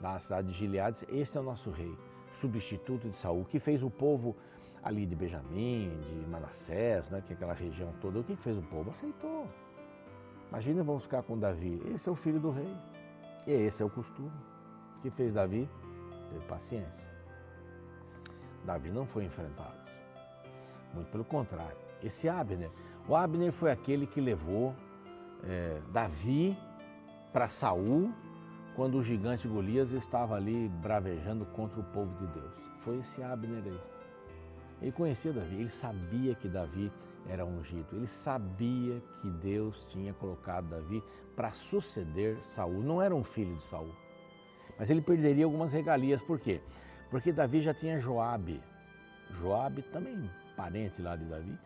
Na 0.00 0.18
cidade 0.18 0.48
de 0.48 0.54
Gileade, 0.54 1.06
esse 1.08 1.36
é 1.36 1.40
o 1.40 1.44
nosso 1.44 1.70
rei, 1.70 1.96
substituto 2.30 3.08
de 3.08 3.16
Saul, 3.16 3.44
que 3.44 3.58
fez 3.58 3.82
o 3.82 3.90
povo 3.90 4.36
ali 4.82 5.04
de 5.04 5.14
Benjamim, 5.14 6.00
de 6.00 6.14
Manassés, 6.28 7.10
né, 7.10 7.20
que 7.20 7.32
é 7.32 7.36
aquela 7.36 7.52
região 7.52 7.92
toda. 8.00 8.20
O 8.20 8.24
que 8.24 8.36
fez 8.36 8.56
o 8.56 8.62
povo? 8.62 8.90
Aceitou. 8.90 9.46
Imagina, 10.48 10.82
vamos 10.82 11.02
ficar 11.02 11.22
com 11.22 11.38
Davi. 11.38 11.82
Esse 11.92 12.08
é 12.08 12.12
o 12.12 12.14
filho 12.14 12.40
do 12.40 12.50
rei. 12.50 12.74
E 13.46 13.50
esse 13.50 13.82
é 13.82 13.86
o 13.86 13.90
costume. 13.90 14.32
O 14.96 15.00
que 15.02 15.10
fez 15.10 15.34
Davi? 15.34 15.68
Teve 16.30 16.44
paciência. 16.46 17.08
Davi 18.64 18.90
não 18.90 19.06
foi 19.06 19.24
enfrentá-los. 19.24 19.88
Muito 20.94 21.10
pelo 21.10 21.24
contrário. 21.24 21.76
Esse 22.02 22.28
Abner, 22.28 22.70
o 23.06 23.14
Abner 23.14 23.52
foi 23.52 23.70
aquele 23.70 24.06
que 24.06 24.20
levou 24.20 24.74
é, 25.44 25.80
Davi 25.92 26.56
para 27.32 27.48
Saul 27.48 28.12
quando 28.78 28.96
o 28.96 29.02
gigante 29.02 29.48
Golias 29.48 29.90
estava 29.90 30.36
ali 30.36 30.68
bravejando 30.68 31.44
contra 31.46 31.80
o 31.80 31.82
povo 31.82 32.14
de 32.14 32.32
Deus. 32.32 32.54
Foi 32.76 32.98
esse 32.98 33.20
Abner 33.24 33.60
aí. 33.66 33.80
Ele 34.80 34.92
conhecia 34.92 35.32
Davi, 35.32 35.56
ele 35.56 35.68
sabia 35.68 36.32
que 36.36 36.48
Davi 36.48 36.92
era 37.28 37.44
ungido, 37.44 37.88
ele 37.96 38.06
sabia 38.06 39.02
que 39.20 39.28
Deus 39.28 39.84
tinha 39.86 40.14
colocado 40.14 40.68
Davi 40.68 41.02
para 41.34 41.50
suceder 41.50 42.38
Saul. 42.44 42.80
Não 42.84 43.02
era 43.02 43.12
um 43.12 43.24
filho 43.24 43.56
de 43.56 43.64
Saul, 43.64 43.90
mas 44.78 44.90
ele 44.90 45.00
perderia 45.00 45.44
algumas 45.44 45.72
regalias. 45.72 46.22
Por 46.22 46.38
quê? 46.38 46.60
Porque 47.10 47.32
Davi 47.32 47.60
já 47.60 47.74
tinha 47.74 47.98
Joabe. 47.98 48.62
Joabe 49.32 49.82
também 49.82 50.30
parente 50.56 51.02
lá 51.02 51.16
de 51.16 51.24
Davi, 51.24 51.58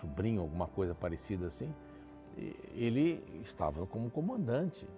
sobrinho, 0.00 0.40
alguma 0.40 0.66
coisa 0.66 0.92
parecida 0.92 1.46
assim. 1.46 1.72
Ele 2.74 3.22
estava 3.44 3.86
como 3.86 4.10
comandante 4.10 4.88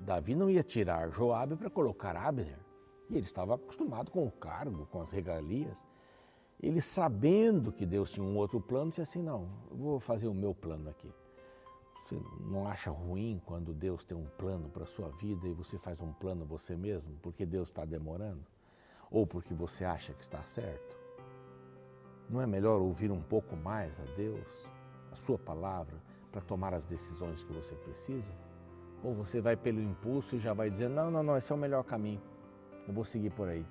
Davi 0.00 0.34
não 0.34 0.50
ia 0.50 0.62
tirar 0.62 1.10
Joabe 1.10 1.56
para 1.56 1.70
colocar 1.70 2.16
Abner. 2.16 2.58
E 3.08 3.16
ele 3.16 3.26
estava 3.26 3.54
acostumado 3.54 4.10
com 4.10 4.26
o 4.26 4.30
cargo, 4.30 4.86
com 4.86 5.00
as 5.00 5.10
regalias. 5.10 5.84
Ele, 6.60 6.80
sabendo 6.80 7.72
que 7.72 7.86
Deus 7.86 8.10
tinha 8.10 8.24
um 8.24 8.36
outro 8.36 8.60
plano, 8.60 8.90
disse 8.90 9.02
assim: 9.02 9.22
Não, 9.22 9.48
eu 9.70 9.76
vou 9.76 10.00
fazer 10.00 10.28
o 10.28 10.34
meu 10.34 10.54
plano 10.54 10.90
aqui. 10.90 11.12
Você 11.98 12.20
não 12.40 12.66
acha 12.66 12.90
ruim 12.90 13.40
quando 13.44 13.74
Deus 13.74 14.04
tem 14.04 14.16
um 14.16 14.26
plano 14.36 14.68
para 14.68 14.84
a 14.84 14.86
sua 14.86 15.10
vida 15.10 15.46
e 15.46 15.52
você 15.52 15.78
faz 15.78 16.00
um 16.00 16.12
plano 16.12 16.44
você 16.44 16.76
mesmo, 16.76 17.14
porque 17.22 17.44
Deus 17.44 17.68
está 17.68 17.84
demorando? 17.84 18.44
Ou 19.10 19.26
porque 19.26 19.52
você 19.52 19.84
acha 19.84 20.12
que 20.12 20.22
está 20.22 20.42
certo? 20.42 20.96
Não 22.28 22.40
é 22.40 22.46
melhor 22.46 22.80
ouvir 22.80 23.10
um 23.10 23.22
pouco 23.22 23.56
mais 23.56 23.98
a 24.00 24.04
Deus, 24.16 24.46
a 25.10 25.16
Sua 25.16 25.38
palavra, 25.38 26.02
para 26.30 26.40
tomar 26.40 26.74
as 26.74 26.84
decisões 26.84 27.42
que 27.42 27.52
você 27.52 27.74
precisa? 27.74 28.47
Ou 29.02 29.14
você 29.14 29.40
vai 29.40 29.56
pelo 29.56 29.80
impulso 29.80 30.36
e 30.36 30.38
já 30.38 30.52
vai 30.52 30.70
dizer: 30.70 30.88
não, 30.88 31.10
não, 31.10 31.22
não, 31.22 31.36
esse 31.36 31.52
é 31.52 31.54
o 31.54 31.58
melhor 31.58 31.84
caminho, 31.84 32.20
eu 32.86 32.92
vou 32.92 33.04
seguir 33.04 33.30
por 33.30 33.48
aí. 33.48 33.64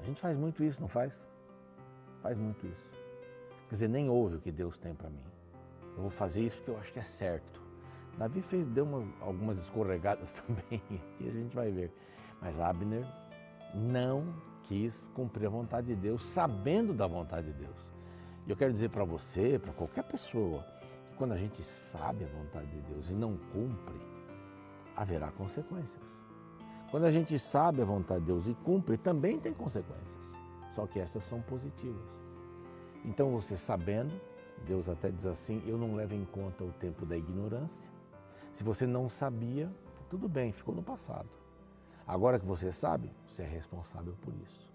A 0.00 0.04
gente 0.04 0.20
faz 0.20 0.36
muito 0.36 0.64
isso, 0.64 0.80
não 0.80 0.88
faz? 0.88 1.28
Faz 2.22 2.38
muito 2.38 2.66
isso. 2.66 2.90
Quer 3.68 3.74
dizer, 3.74 3.88
nem 3.88 4.08
ouve 4.08 4.36
o 4.36 4.40
que 4.40 4.50
Deus 4.50 4.78
tem 4.78 4.94
para 4.94 5.10
mim. 5.10 5.24
Eu 5.94 6.02
vou 6.02 6.10
fazer 6.10 6.42
isso 6.42 6.56
porque 6.56 6.70
eu 6.70 6.78
acho 6.78 6.92
que 6.92 6.98
é 6.98 7.02
certo. 7.02 7.60
Davi 8.16 8.42
fez, 8.42 8.66
deu 8.66 8.84
umas, 8.84 9.04
algumas 9.20 9.58
escorregadas 9.58 10.32
também, 10.42 10.82
e 11.20 11.28
a 11.28 11.32
gente 11.32 11.54
vai 11.54 11.70
ver. 11.70 11.92
Mas 12.40 12.58
Abner 12.58 13.04
não 13.74 14.34
quis 14.64 15.08
cumprir 15.14 15.46
a 15.46 15.50
vontade 15.50 15.88
de 15.88 15.96
Deus, 15.96 16.24
sabendo 16.24 16.92
da 16.92 17.06
vontade 17.06 17.52
de 17.52 17.64
Deus. 17.64 17.92
E 18.46 18.50
eu 18.50 18.56
quero 18.56 18.72
dizer 18.72 18.90
para 18.90 19.04
você, 19.04 19.58
para 19.58 19.72
qualquer 19.72 20.04
pessoa, 20.04 20.64
quando 21.20 21.32
a 21.32 21.36
gente 21.36 21.62
sabe 21.62 22.24
a 22.24 22.28
vontade 22.28 22.66
de 22.68 22.80
Deus 22.80 23.10
e 23.10 23.12
não 23.12 23.36
cumpre, 23.52 24.00
haverá 24.96 25.30
consequências. 25.30 26.18
Quando 26.90 27.04
a 27.04 27.10
gente 27.10 27.38
sabe 27.38 27.82
a 27.82 27.84
vontade 27.84 28.20
de 28.20 28.28
Deus 28.28 28.46
e 28.46 28.54
cumpre, 28.54 28.96
também 28.96 29.38
tem 29.38 29.52
consequências. 29.52 30.34
Só 30.70 30.86
que 30.86 30.98
essas 30.98 31.22
são 31.26 31.42
positivas. 31.42 32.08
Então, 33.04 33.30
você 33.32 33.54
sabendo, 33.54 34.18
Deus 34.64 34.88
até 34.88 35.10
diz 35.10 35.26
assim: 35.26 35.62
eu 35.66 35.76
não 35.76 35.94
levo 35.94 36.14
em 36.14 36.24
conta 36.24 36.64
o 36.64 36.72
tempo 36.72 37.04
da 37.04 37.18
ignorância. 37.18 37.90
Se 38.50 38.64
você 38.64 38.86
não 38.86 39.10
sabia, 39.10 39.70
tudo 40.08 40.26
bem, 40.26 40.52
ficou 40.52 40.74
no 40.74 40.82
passado. 40.82 41.28
Agora 42.06 42.40
que 42.40 42.46
você 42.46 42.72
sabe, 42.72 43.12
você 43.28 43.42
é 43.42 43.46
responsável 43.46 44.14
por 44.22 44.32
isso. 44.36 44.66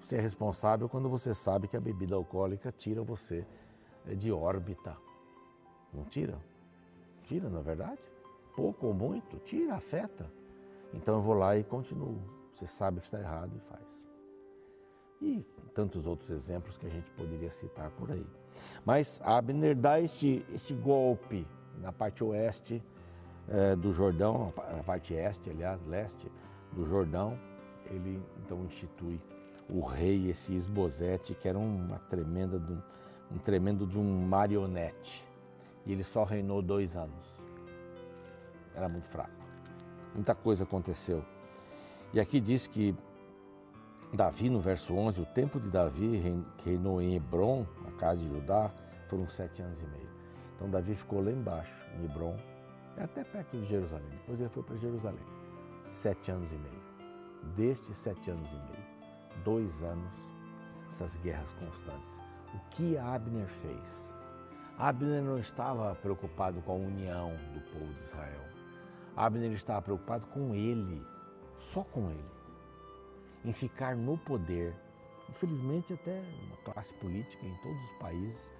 Você 0.00 0.16
é 0.16 0.20
responsável 0.20 0.88
quando 0.88 1.10
você 1.10 1.34
sabe 1.34 1.68
que 1.68 1.76
a 1.76 1.80
bebida 1.80 2.14
alcoólica 2.14 2.72
tira 2.72 3.02
você 3.02 3.46
de 4.06 4.32
órbita. 4.32 4.96
Não 5.92 6.04
tira? 6.04 6.38
Tira, 7.22 7.48
não 7.48 7.60
é 7.60 7.62
verdade? 7.62 8.00
Pouco 8.56 8.86
ou 8.86 8.94
muito, 8.94 9.38
tira, 9.38 9.74
afeta. 9.74 10.30
Então 10.92 11.16
eu 11.16 11.22
vou 11.22 11.34
lá 11.34 11.56
e 11.56 11.64
continuo. 11.64 12.18
Você 12.54 12.66
sabe 12.66 13.00
que 13.00 13.06
está 13.06 13.20
errado 13.20 13.52
e 13.56 13.60
faz. 13.60 14.00
E 15.20 15.46
tantos 15.74 16.06
outros 16.06 16.30
exemplos 16.30 16.76
que 16.78 16.86
a 16.86 16.90
gente 16.90 17.10
poderia 17.12 17.50
citar 17.50 17.90
por 17.92 18.10
aí. 18.10 18.26
Mas 18.84 19.20
Abner 19.22 19.76
dá 19.76 20.00
este, 20.00 20.44
este 20.52 20.74
golpe 20.74 21.46
na 21.80 21.92
parte 21.92 22.24
oeste 22.24 22.82
é, 23.48 23.76
do 23.76 23.92
Jordão, 23.92 24.52
na 24.76 24.82
parte 24.82 25.14
este, 25.14 25.50
aliás, 25.50 25.84
leste 25.86 26.30
do 26.72 26.84
Jordão. 26.84 27.38
Ele 27.86 28.22
então 28.44 28.64
institui 28.64 29.20
o 29.68 29.80
rei, 29.80 30.30
esse 30.30 30.54
Esbozete, 30.54 31.34
que 31.34 31.48
era 31.48 31.58
uma 31.58 31.98
tremenda 31.98 32.58
um 33.30 33.38
tremendo 33.38 33.86
de 33.86 33.98
um 33.98 34.26
marionete. 34.26 35.26
E 35.84 35.92
ele 35.92 36.04
só 36.04 36.24
reinou 36.24 36.62
dois 36.62 36.96
anos. 36.96 37.36
era 38.74 38.88
muito 38.88 39.08
fraco. 39.08 39.30
Muita 40.14 40.34
coisa 40.34 40.64
aconteceu. 40.64 41.24
E 42.12 42.20
aqui 42.20 42.40
diz 42.40 42.66
que 42.66 42.94
Davi, 44.12 44.48
no 44.48 44.60
verso 44.60 44.94
11, 44.94 45.20
o 45.20 45.26
tempo 45.26 45.60
de 45.60 45.68
Davi, 45.68 46.22
que 46.56 46.70
reinou 46.70 47.00
em 47.02 47.14
Hebron, 47.14 47.66
a 47.86 47.90
casa 47.92 48.22
de 48.22 48.28
Judá, 48.28 48.70
foram 49.08 49.28
sete 49.28 49.62
anos 49.62 49.80
e 49.80 49.86
meio. 49.86 50.08
Então 50.56 50.70
Davi 50.70 50.94
ficou 50.94 51.22
lá 51.22 51.30
embaixo, 51.30 51.74
em 51.98 52.04
Hebron, 52.04 52.36
é 52.96 53.04
até 53.04 53.22
perto 53.22 53.56
de 53.58 53.64
Jerusalém. 53.64 54.08
Depois 54.10 54.40
ele 54.40 54.48
foi 54.48 54.62
para 54.62 54.76
Jerusalém. 54.76 55.24
Sete 55.90 56.30
anos 56.30 56.50
e 56.50 56.56
meio. 56.56 56.88
Destes 57.54 57.96
sete 57.96 58.30
anos 58.30 58.50
e 58.50 58.56
meio, 58.56 58.84
dois 59.44 59.82
anos, 59.82 60.12
essas 60.88 61.16
guerras 61.18 61.52
constantes. 61.52 62.27
O 62.54 62.58
que 62.70 62.96
Abner 62.96 63.46
fez? 63.46 64.10
Abner 64.78 65.22
não 65.22 65.38
estava 65.38 65.94
preocupado 65.96 66.60
com 66.62 66.72
a 66.72 66.76
união 66.76 67.32
do 67.52 67.60
povo 67.72 67.92
de 67.94 68.02
Israel. 68.02 68.44
Abner 69.16 69.52
estava 69.52 69.82
preocupado 69.82 70.26
com 70.28 70.54
ele, 70.54 71.04
só 71.56 71.82
com 71.82 72.10
ele, 72.10 72.30
em 73.44 73.52
ficar 73.52 73.96
no 73.96 74.16
poder. 74.16 74.74
Infelizmente, 75.28 75.92
até 75.92 76.22
uma 76.46 76.56
classe 76.58 76.94
política 76.94 77.44
em 77.44 77.56
todos 77.56 77.82
os 77.82 77.92
países 77.98 78.50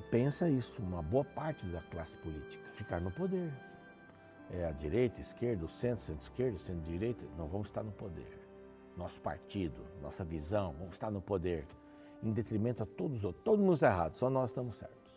pensa 0.00 0.48
isso, 0.48 0.82
uma 0.82 1.02
boa 1.02 1.24
parte 1.24 1.66
da 1.66 1.80
classe 1.82 2.16
política, 2.16 2.64
ficar 2.72 3.00
no 3.00 3.10
poder. 3.10 3.52
É 4.50 4.66
a 4.66 4.72
direita, 4.72 5.20
a 5.20 5.22
esquerda, 5.22 5.64
o 5.64 5.68
centro, 5.68 6.04
centro-esquerda, 6.04 6.58
centro-direita, 6.58 7.24
não 7.36 7.48
vamos 7.48 7.68
estar 7.68 7.82
no 7.82 7.92
poder. 7.92 8.40
Nosso 8.96 9.20
partido, 9.20 9.82
nossa 10.02 10.24
visão, 10.24 10.74
vamos 10.78 10.94
estar 10.94 11.10
no 11.10 11.20
poder, 11.20 11.66
em 12.24 12.32
detrimento 12.32 12.82
a 12.82 12.86
todos 12.86 13.18
os 13.18 13.24
outros. 13.24 13.44
Todo 13.44 13.60
mundo 13.60 13.74
está 13.74 13.88
errado, 13.88 14.16
só 14.16 14.30
nós 14.30 14.50
estamos 14.50 14.76
certos. 14.76 15.14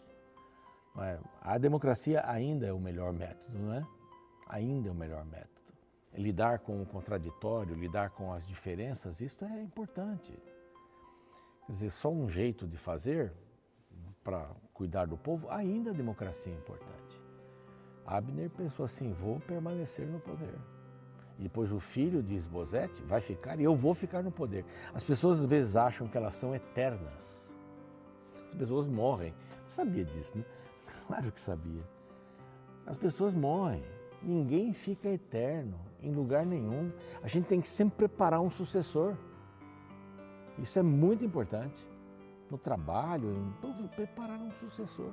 É? 1.00 1.20
A 1.42 1.58
democracia 1.58 2.24
ainda 2.28 2.66
é 2.66 2.74
o 2.74 2.80
melhor 2.80 3.14
método, 3.14 3.58
não 3.60 3.74
é? 3.74 3.86
Ainda 4.48 4.90
é 4.90 4.92
o 4.92 4.96
melhor 4.96 5.24
método. 5.26 5.48
Lidar 6.14 6.60
com 6.60 6.82
o 6.82 6.86
contraditório, 6.86 7.76
lidar 7.76 8.10
com 8.10 8.34
as 8.34 8.48
diferenças, 8.48 9.22
isso 9.22 9.46
é 9.46 9.62
importante. 9.62 10.32
Quer 11.66 11.72
dizer, 11.72 11.90
só 11.92 12.10
um 12.10 12.28
jeito 12.28 12.68
de 12.68 12.78
fazer 12.78 13.32
para 14.24 14.50
cuidar 14.74 15.06
do 15.06 15.18
povo, 15.18 15.48
ainda 15.50 15.92
a 15.92 15.94
democracia 15.94 16.52
é 16.52 16.56
importante. 16.56 17.22
Abner 18.06 18.50
pensou 18.50 18.86
assim: 18.86 19.12
vou 19.12 19.40
permanecer 19.42 20.08
no 20.08 20.20
poder. 20.20 20.58
E 21.38 21.44
depois 21.44 21.72
o 21.72 21.80
filho 21.80 22.24
de 22.24 22.36
Esbozete 22.36 23.02
vai 23.04 23.22
ficar 23.22 23.60
e 23.60 23.64
eu 23.64 23.76
vou 23.76 23.94
ficar 23.94 24.24
no 24.24 24.32
poder. 24.32 24.66
As 24.94 25.04
pessoas 25.04 25.40
às 25.40 25.46
vezes 25.46 25.76
acham 25.76 26.08
que 26.08 26.18
elas 26.18 26.36
são 26.36 26.56
eternas. 26.56 27.56
As 28.46 28.56
pessoas 28.56 28.88
morrem. 28.88 29.34
Eu 29.64 29.70
sabia 29.70 30.04
disso, 30.04 30.38
né? 30.38 30.44
Claro 31.08 31.32
que 31.32 31.40
sabia. 31.40 31.84
As 32.86 32.98
pessoas 32.98 33.34
morrem. 33.34 33.84
Ninguém 34.22 34.74
fica 34.74 35.10
eterno 35.10 35.80
em 36.02 36.12
lugar 36.12 36.46
nenhum. 36.46 36.92
A 37.22 37.28
gente 37.28 37.46
tem 37.46 37.62
que 37.62 37.68
sempre 37.68 38.08
preparar 38.08 38.42
um 38.42 38.50
sucessor. 38.50 39.16
Isso 40.58 40.80
é 40.80 40.82
muito 40.82 41.24
importante 41.24 41.86
no 42.50 42.58
trabalho, 42.58 43.32
em 43.32 43.52
todos, 43.62 43.86
preparar 43.88 44.40
um 44.40 44.52
sucessor. 44.52 45.12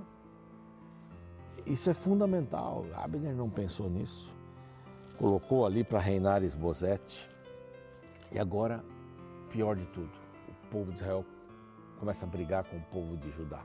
Isso 1.67 1.91
é 1.91 1.95
fundamental. 1.95 2.87
Abner 2.95 3.35
não 3.35 3.51
pensou 3.51 3.91
nisso. 3.91 4.35
Colocou 5.19 5.65
ali 5.65 5.85
para 5.85 6.01
reinar 6.01 6.43
Esbozete. 6.43 7.31
E 8.33 8.39
agora, 8.39 8.85
pior 9.51 9.77
de 9.77 9.87
tudo, 9.87 10.11
o 10.49 10.67
povo 10.71 10.91
de 10.91 10.97
Israel 10.97 11.25
começa 11.99 12.27
a 12.27 12.29
brigar 12.29 12.65
com 12.65 12.77
o 12.77 12.83
povo 12.83 13.17
de 13.17 13.31
Judá. 13.31 13.63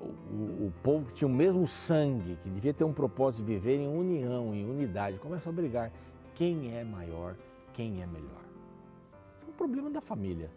O, 0.00 0.66
o, 0.66 0.72
povo 0.82 1.06
que 1.06 1.14
tinha 1.14 1.28
o 1.28 1.32
mesmo 1.32 1.66
sangue, 1.66 2.36
que 2.42 2.50
devia 2.50 2.74
ter 2.74 2.84
um 2.84 2.92
propósito 2.92 3.44
de 3.44 3.54
viver 3.54 3.78
em 3.78 3.88
união, 3.88 4.54
em 4.54 4.68
unidade, 4.68 5.18
começa 5.18 5.48
a 5.48 5.52
brigar. 5.52 5.90
Quem 6.34 6.76
é 6.76 6.84
maior, 6.84 7.34
quem 7.72 8.02
é 8.02 8.06
melhor? 8.06 8.42
É 9.42 9.50
um 9.50 9.54
problema 9.54 9.88
da 9.88 10.00
família. 10.00 10.50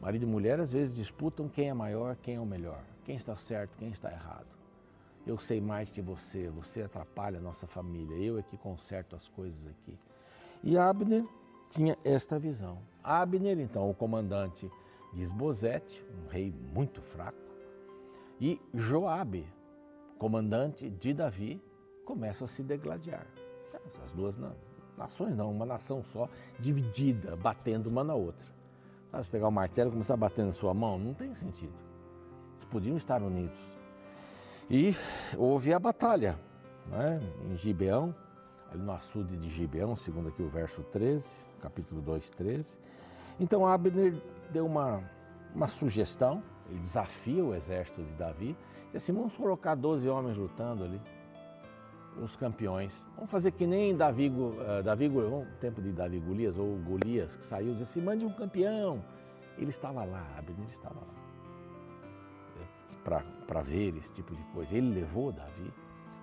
Marido 0.00 0.24
e 0.24 0.26
mulher 0.26 0.58
às 0.58 0.72
vezes 0.72 0.92
disputam 0.92 1.48
quem 1.48 1.68
é 1.68 1.74
maior, 1.74 2.16
quem 2.16 2.34
é 2.34 2.40
o 2.40 2.46
melhor, 2.46 2.82
quem 3.04 3.14
está 3.14 3.36
certo, 3.36 3.76
quem 3.78 3.90
está 3.90 4.10
errado. 4.10 4.61
Eu 5.26 5.38
sei 5.38 5.60
mais 5.60 5.88
que 5.88 6.00
você, 6.00 6.48
você 6.48 6.82
atrapalha 6.82 7.38
a 7.38 7.42
nossa 7.42 7.66
família, 7.66 8.16
eu 8.16 8.38
é 8.38 8.42
que 8.42 8.56
conserto 8.56 9.14
as 9.14 9.28
coisas 9.28 9.66
aqui. 9.68 9.96
E 10.62 10.76
Abner 10.76 11.24
tinha 11.70 11.96
esta 12.04 12.38
visão. 12.38 12.78
Abner, 13.02 13.58
então, 13.58 13.88
o 13.88 13.94
comandante 13.94 14.70
de 15.12 15.22
Esbozete, 15.22 16.04
um 16.24 16.28
rei 16.28 16.52
muito 16.74 17.00
fraco, 17.00 17.38
e 18.40 18.60
Joabe, 18.74 19.46
comandante 20.18 20.90
de 20.90 21.14
Davi, 21.14 21.62
começam 22.04 22.44
a 22.44 22.48
se 22.48 22.62
degladiar. 22.62 23.26
Essas 23.86 24.12
duas 24.12 24.36
nações 24.96 25.36
não, 25.36 25.50
uma 25.50 25.66
nação 25.66 26.02
só, 26.02 26.28
dividida, 26.58 27.36
batendo 27.36 27.88
uma 27.88 28.02
na 28.02 28.14
outra. 28.14 28.46
Sabe, 29.10 29.26
pegar 29.28 29.48
o 29.48 29.52
martelo 29.52 29.90
e 29.90 29.92
começar 29.92 30.14
a 30.14 30.16
bater 30.16 30.44
na 30.44 30.52
sua 30.52 30.72
mão, 30.72 30.98
não 30.98 31.14
tem 31.14 31.34
sentido. 31.34 31.74
Eles 32.54 32.64
podiam 32.64 32.96
estar 32.96 33.22
unidos. 33.22 33.81
E 34.70 34.94
houve 35.36 35.72
a 35.72 35.78
batalha 35.78 36.38
né, 36.86 37.20
em 37.44 37.56
Gibeão, 37.56 38.14
ali 38.70 38.82
no 38.82 38.92
açude 38.92 39.36
de 39.36 39.48
Gibeão, 39.48 39.94
segundo 39.96 40.28
aqui 40.28 40.42
o 40.42 40.48
verso 40.48 40.82
13, 40.82 41.36
capítulo 41.60 42.00
2, 42.00 42.30
13. 42.30 42.78
Então 43.38 43.66
Abner 43.66 44.14
deu 44.50 44.66
uma, 44.66 45.02
uma 45.54 45.66
sugestão, 45.66 46.42
ele 46.68 46.78
desafia 46.78 47.44
o 47.44 47.54
exército 47.54 48.02
de 48.02 48.12
Davi, 48.12 48.56
e 48.92 48.96
assim, 48.96 49.12
vamos 49.12 49.34
colocar 49.36 49.74
12 49.74 50.08
homens 50.08 50.36
lutando 50.36 50.84
ali 50.84 51.00
os 52.20 52.36
campeões. 52.36 53.06
Vamos 53.16 53.30
fazer 53.30 53.52
que 53.52 53.66
nem 53.66 53.96
Davi, 53.96 54.28
uh, 54.28 54.82
Davi 54.82 55.10
tempo 55.60 55.80
de 55.80 55.92
Davi 55.92 56.18
Golias, 56.18 56.58
ou 56.58 56.76
Golias, 56.78 57.36
que 57.36 57.44
saiu 57.44 57.72
disse 57.72 57.98
assim, 57.98 58.02
mande 58.02 58.24
um 58.24 58.32
campeão. 58.32 59.02
Ele 59.56 59.70
estava 59.70 60.04
lá, 60.04 60.26
Abner 60.36 60.68
estava 60.70 61.00
lá, 61.00 61.21
para 63.04 63.62
ver 63.62 63.96
esse 63.96 64.12
tipo 64.12 64.34
de 64.34 64.42
coisa. 64.54 64.74
Ele 64.74 64.94
levou 64.94 65.32
Davi 65.32 65.72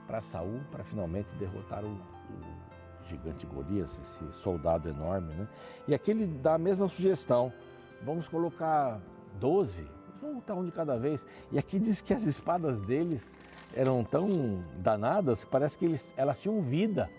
para 0.07 0.21
Saul 0.21 0.59
para 0.71 0.83
finalmente 0.83 1.35
derrotar 1.35 1.83
o, 1.83 1.89
o, 1.89 2.69
gigante 3.07 3.45
Golias, 3.45 3.99
esse 3.99 4.33
soldado 4.33 4.89
enorme. 4.89 5.33
Né? 5.33 5.47
E 5.87 5.93
aqui 5.93 6.11
ele 6.11 6.25
dá 6.25 6.55
a 6.55 6.57
mesma 6.57 6.87
sugestão, 6.87 7.51
vamos 8.03 8.27
colocar 8.27 8.99
12, 9.39 9.87
vamos 10.21 10.37
lutar 10.37 10.57
um 10.57 10.65
de 10.65 10.71
cada 10.71 10.97
vez. 10.97 11.25
E 11.51 11.57
aqui 11.57 11.79
diz 11.79 12.01
que 12.01 12.13
as 12.13 12.23
espadas 12.23 12.81
deles 12.81 13.35
eram 13.75 14.03
tão 14.03 14.63
danadas 14.77 15.43
que 15.43 15.49
parece 15.49 15.77
que 15.77 15.85
eles, 15.85 16.13
elas 16.17 16.41
tinham 16.41 16.61
vida. 16.61 17.09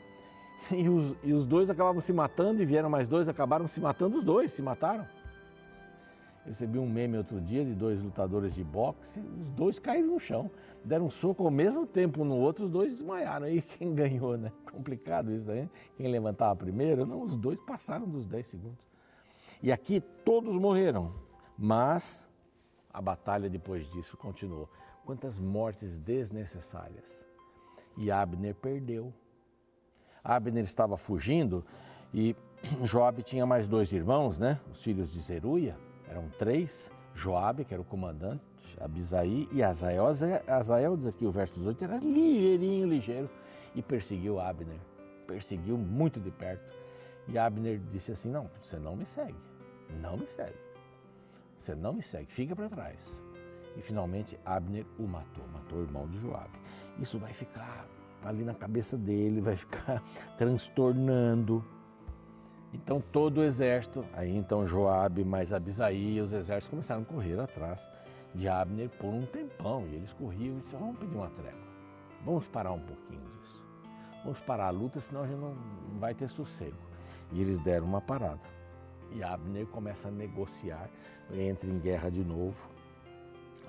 E 0.71 0.89
os, 0.89 1.17
e 1.25 1.33
os 1.33 1.47
dois 1.47 1.71
acabavam 1.71 2.01
se 2.01 2.13
matando 2.13 2.63
e 2.63 2.67
vieram 2.67 2.89
mais 2.89 3.09
dois, 3.09 3.29
acabaram 3.29 3.67
se 3.67 3.81
matando 3.81 4.19
os 4.19 4.25
dois, 4.25 4.53
se 4.53 4.63
mataram. 4.63 5.07
Recebi 6.51 6.81
um 6.81 6.91
meme 6.91 7.17
outro 7.17 7.41
dia 7.41 7.65
de 7.65 7.77
dois 7.77 8.03
lutadores 8.03 8.57
de 8.57 8.65
boxe, 8.65 9.21
os 9.39 9.51
dois 9.51 9.79
caíram 9.79 10.09
no 10.09 10.19
chão, 10.19 10.51
deram 10.85 11.07
um 11.07 11.11
soco 11.11 11.45
ao 11.45 11.51
mesmo 11.51 11.87
tempo 11.87 12.25
no 12.25 12.35
outro, 12.35 12.65
os 12.65 12.71
dois 12.73 12.93
desmaiaram. 12.93 13.47
Aí 13.47 13.63
quem 13.79 13.95
ganhou, 13.95 14.37
né? 14.37 14.51
Complicado 14.73 15.33
isso 15.33 15.49
aí. 15.49 15.71
Quem 15.97 16.09
levantava 16.09 16.57
primeiro, 16.57 17.07
não, 17.07 17.23
os 17.23 17.37
dois 17.37 17.61
passaram 17.61 18.05
dos 18.05 18.27
10 18.27 18.45
segundos. 18.49 18.85
E 19.63 19.71
aqui 19.71 20.01
todos 20.01 20.57
morreram, 20.57 21.15
mas 21.57 22.29
a 22.93 23.01
batalha 23.01 23.49
depois 23.49 23.89
disso 23.89 24.17
continuou 24.17 24.69
quantas 25.05 25.39
mortes 25.39 26.01
desnecessárias. 26.01 27.25
E 27.97 28.11
Abner 28.11 28.57
perdeu. 28.57 29.15
Abner 30.25 30.65
estava 30.65 30.97
fugindo 30.97 31.65
e 32.13 32.35
Joabe 32.83 33.23
tinha 33.23 33.47
mais 33.47 33.69
dois 33.69 33.93
irmãos, 33.93 34.37
né? 34.37 34.59
Os 34.69 34.83
filhos 34.83 35.13
de 35.13 35.21
Zeruia, 35.21 35.79
eram 36.11 36.29
três. 36.39 36.93
Joabe, 37.15 37.65
que 37.65 37.75
era 37.75 37.83
o 37.83 37.85
comandante, 37.85 38.43
Abisaí 38.81 39.49
e 39.53 39.63
Azael. 39.63 40.07
Azael, 40.07 40.97
diz 40.97 41.07
aqui 41.07 41.27
o 41.27 41.31
verso 41.31 41.55
18, 41.55 41.85
era 41.85 41.99
ligeirinho, 41.99 42.89
ligeiro, 42.89 43.29
e 43.75 43.83
perseguiu 43.83 44.41
Abner. 44.41 44.79
Perseguiu 45.27 45.77
muito 45.77 46.21
de 46.21 46.31
perto. 46.31 46.63
E 47.29 47.39
Abner 47.39 47.79
disse 47.91 48.13
assim: 48.13 48.31
Não, 48.31 48.51
você 48.63 48.79
não 48.79 48.97
me 48.97 49.05
segue. 49.05 49.37
Não 50.01 50.17
me 50.17 50.27
segue. 50.29 50.59
Você 51.59 51.75
não 51.75 51.93
me 51.93 52.03
segue, 52.03 52.33
fica 52.33 52.57
para 52.57 52.69
trás. 52.69 53.21
E 53.77 53.83
finalmente 53.83 54.39
Abner 54.45 54.87
o 54.99 55.07
matou, 55.07 55.47
matou 55.53 55.79
o 55.79 55.83
irmão 55.83 56.09
de 56.09 56.19
Joabe. 56.19 56.59
Isso 56.99 57.19
vai 57.19 57.33
ficar 57.33 57.87
ali 58.25 58.45
na 58.45 58.55
cabeça 58.55 58.97
dele, 58.97 59.41
vai 59.41 59.57
ficar 59.57 60.03
transtornando. 60.37 61.65
Então 62.73 63.03
todo 63.13 63.39
o 63.39 63.43
exército, 63.43 64.05
aí 64.13 64.37
então 64.37 64.67
Joabe 64.67 65.25
mais 65.25 65.53
Abisaí, 65.53 66.21
os 66.21 66.33
exércitos 66.33 66.71
começaram 66.71 67.03
a 67.03 67.05
correr 67.05 67.39
atrás 67.39 67.91
de 68.35 68.49
Abner 68.49 68.89
por 68.91 69.09
um 69.09 69.27
tempão. 69.27 69.87
E 69.91 69.97
eles 69.97 70.13
corriam 70.13 70.57
e 70.57 70.61
disseram, 70.61 70.87
vamos 70.87 70.99
pedir 70.99 71.17
uma 71.17 71.31
trégua. 71.31 71.71
Vamos 72.25 72.47
parar 72.47 72.73
um 72.73 72.81
pouquinho 72.81 73.21
disso. 73.21 73.65
Vamos 74.23 74.41
parar 74.41 74.67
a 74.67 74.71
luta, 74.71 75.01
senão 75.01 75.23
a 75.23 75.27
gente 75.27 75.39
não, 75.39 75.57
vai 75.99 76.15
ter 76.15 76.29
sossego. 76.29 76.77
E 77.33 77.41
eles 77.41 77.59
deram 77.59 77.87
uma 77.87 78.01
parada. 78.01 78.41
E 79.13 79.23
Abner 79.23 79.67
começa 79.67 80.09
a 80.09 80.11
negociar, 80.11 80.89
entra 81.33 81.69
em 81.69 81.79
guerra 81.79 82.11
de 82.11 82.23
novo 82.23 82.69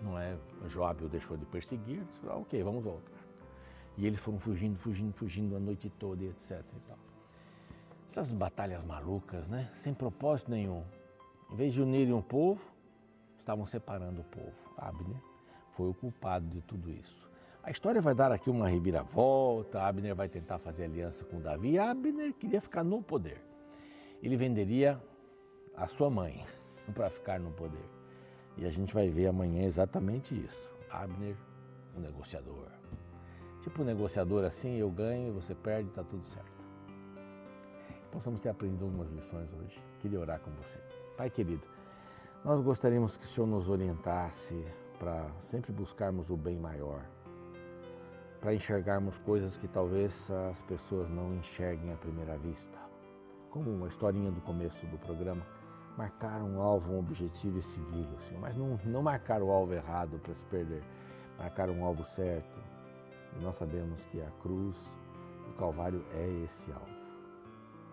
não 0.02 0.18
é? 0.18 0.38
Joabe 0.68 1.06
o 1.06 1.10
deixou 1.10 1.38
de 1.38 1.46
perseguir, 1.46 2.04
disse, 2.06 2.22
ah, 2.28 2.38
ok, 2.38 2.62
vamos 2.64 2.84
voltar. 2.84 3.12
E 3.98 4.08
eles 4.08 4.20
foram 4.20 4.40
fugindo, 4.40 4.78
fugindo, 4.78 5.14
fugindo 5.14 5.56
a 5.56 5.60
noite 5.60 5.90
toda 5.90 6.24
e 6.24 6.30
etc. 6.30 6.64
E 6.76 6.80
tal. 6.88 6.98
Essas 8.12 8.34
batalhas 8.34 8.84
malucas, 8.84 9.48
né? 9.48 9.70
Sem 9.72 9.94
propósito 9.94 10.52
nenhum. 10.52 10.84
Em 11.50 11.56
vez 11.56 11.74
de 11.74 11.82
unirem 11.82 12.14
o 12.14 12.22
povo, 12.22 12.70
estavam 13.38 13.66
separando 13.66 14.20
o 14.20 14.24
povo. 14.26 14.52
Abner 14.78 15.16
foi 15.70 15.88
o 15.88 15.94
culpado 15.94 16.46
de 16.50 16.62
tudo 16.62 16.92
isso. 16.92 17.32
A 17.64 17.72
história 17.72 18.02
vai 18.02 18.14
dar 18.14 18.30
aqui 18.30 18.50
uma 18.50 18.68
reviravolta. 18.68 19.82
Abner 19.82 20.14
vai 20.14 20.28
tentar 20.28 20.60
fazer 20.60 20.84
aliança 20.84 21.24
com 21.24 21.40
Davi. 21.40 21.80
Abner 21.80 22.34
queria 22.34 22.60
ficar 22.60 22.84
no 22.84 23.02
poder. 23.02 23.42
Ele 24.22 24.36
venderia 24.36 25.02
a 25.74 25.88
sua 25.88 26.10
mãe 26.10 26.46
para 26.94 27.10
ficar 27.10 27.40
no 27.40 27.52
poder. 27.52 27.90
E 28.58 28.66
a 28.66 28.70
gente 28.70 28.94
vai 28.94 29.08
ver 29.08 29.28
amanhã 29.28 29.64
exatamente 29.64 30.36
isso. 30.36 30.70
Abner, 30.90 31.38
o 31.96 32.00
um 32.00 32.02
negociador. 32.02 32.68
Tipo 33.62 33.84
um 33.84 33.86
negociador 33.86 34.44
assim, 34.44 34.76
eu 34.76 34.92
ganho, 34.92 35.32
você 35.32 35.56
perde, 35.56 35.88
está 35.88 36.04
tudo 36.04 36.26
certo. 36.26 36.51
Possamos 38.12 38.42
ter 38.42 38.50
aprendido 38.50 38.84
algumas 38.84 39.10
lições 39.10 39.52
hoje. 39.54 39.82
Queria 40.00 40.20
orar 40.20 40.40
com 40.42 40.52
você. 40.52 40.78
Pai 41.16 41.30
querido, 41.30 41.66
nós 42.44 42.60
gostaríamos 42.60 43.16
que 43.16 43.24
o 43.24 43.28
Senhor 43.28 43.48
nos 43.48 43.70
orientasse 43.70 44.66
para 45.00 45.32
sempre 45.40 45.72
buscarmos 45.72 46.30
o 46.30 46.36
bem 46.36 46.60
maior, 46.60 47.06
para 48.40 48.54
enxergarmos 48.54 49.18
coisas 49.20 49.58
que 49.58 49.68
talvez 49.68 50.30
as 50.50 50.62
pessoas 50.62 51.10
não 51.10 51.34
enxerguem 51.34 51.94
à 51.94 51.96
primeira 51.96 52.38
vista. 52.38 52.78
Como 53.50 53.86
a 53.86 53.88
historinha 53.88 54.32
do 54.32 54.42
começo 54.42 54.86
do 54.88 54.98
programa 54.98 55.46
marcar 55.98 56.42
um 56.42 56.62
alvo, 56.62 56.94
um 56.94 57.00
objetivo 57.00 57.58
e 57.58 57.62
segui-lo, 57.62 58.20
Senhor. 58.20 58.40
Mas 58.40 58.56
não, 58.56 58.80
não 58.86 59.02
marcar 59.02 59.42
o 59.42 59.52
alvo 59.52 59.74
errado 59.74 60.20
para 60.20 60.34
se 60.34 60.46
perder, 60.46 60.84
marcar 61.38 61.70
um 61.70 61.84
alvo 61.86 62.04
certo. 62.04 62.60
E 63.38 63.44
nós 63.44 63.56
sabemos 63.56 64.06
que 64.08 64.22
a 64.22 64.32
cruz, 64.42 64.98
o 65.50 65.54
Calvário 65.54 66.04
é 66.14 66.28
esse 66.44 66.72
alvo. 66.72 67.01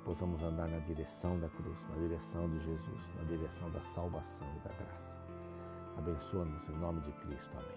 Possamos 0.09 0.43
andar 0.43 0.69
na 0.71 0.79
direção 0.79 1.39
da 1.39 1.51
cruz, 1.51 1.87
na 1.91 1.97
direção 1.97 2.49
de 2.49 2.59
Jesus, 2.61 2.99
na 3.15 3.25
direção 3.25 3.71
da 3.71 3.83
salvação 3.83 4.47
e 4.57 4.61
da 4.61 4.73
graça. 4.73 5.21
Abençoa-nos 5.99 6.67
em 6.67 6.73
nome 6.79 7.03
de 7.03 7.13
Cristo. 7.13 7.51
Amém. 7.53 7.77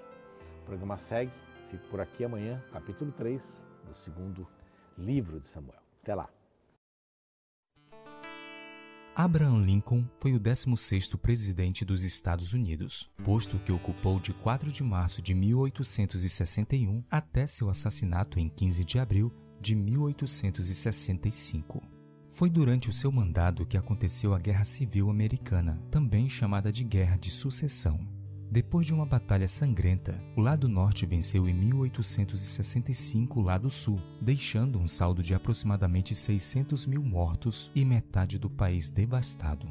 O 0.62 0.66
programa 0.66 0.98
segue. 0.98 1.34
Fico 1.70 1.86
por 1.90 2.00
aqui 2.00 2.24
amanhã, 2.24 2.64
capítulo 2.72 3.12
3 3.12 3.66
do 3.86 3.94
segundo 3.94 4.48
livro 4.98 5.42
de 5.42 5.48
Samuel. 5.50 5.82
Até 6.02 6.16
lá. 6.16 6.30
Abraham 9.14 9.66
Lincoln 9.66 10.06
foi 10.18 10.34
o 10.34 10.40
16º 10.40 11.18
presidente 11.18 11.84
dos 11.84 12.02
Estados 12.02 12.54
Unidos, 12.54 13.12
posto 13.26 13.60
que 13.60 13.74
ocupou 13.74 14.22
de 14.22 14.34
4 14.36 14.72
de 14.72 14.86
março 14.86 15.22
de 15.22 15.34
1861 15.34 17.04
até 17.12 17.46
seu 17.46 17.70
assassinato 17.70 18.40
em 18.40 18.48
15 18.48 18.86
de 18.86 19.00
abril 19.00 19.34
de 19.60 19.76
1865. 19.76 22.00
Foi 22.32 22.50
durante 22.50 22.90
o 22.90 22.94
seu 22.94 23.12
mandato 23.12 23.66
que 23.66 23.78
aconteceu 23.78 24.34
a 24.34 24.40
Guerra 24.40 24.64
Civil 24.64 25.10
Americana, 25.10 25.82
também 25.92 26.30
chamada 26.30 26.72
de 26.72 26.84
Guerra 26.84 27.18
de 27.18 27.30
Sucessão. 27.30 28.00
Depois 28.50 28.86
de 28.86 28.94
uma 28.94 29.06
batalha 29.06 29.48
sangrenta, 29.48 30.22
o 30.36 30.42
lado 30.42 30.68
norte 30.68 31.06
venceu 31.06 31.48
em 31.48 31.54
1865 31.54 33.40
o 33.40 33.44
lado 33.44 33.70
sul, 33.70 34.02
deixando 34.22 34.80
um 34.80 34.88
saldo 34.88 35.22
de 35.22 35.34
aproximadamente 35.34 36.16
600 36.16 36.86
mil 36.86 37.04
mortos 37.04 37.72
e 37.76 37.86
metade 37.86 38.38
do 38.40 38.50
país 38.50 38.90
devastado. 38.90 39.68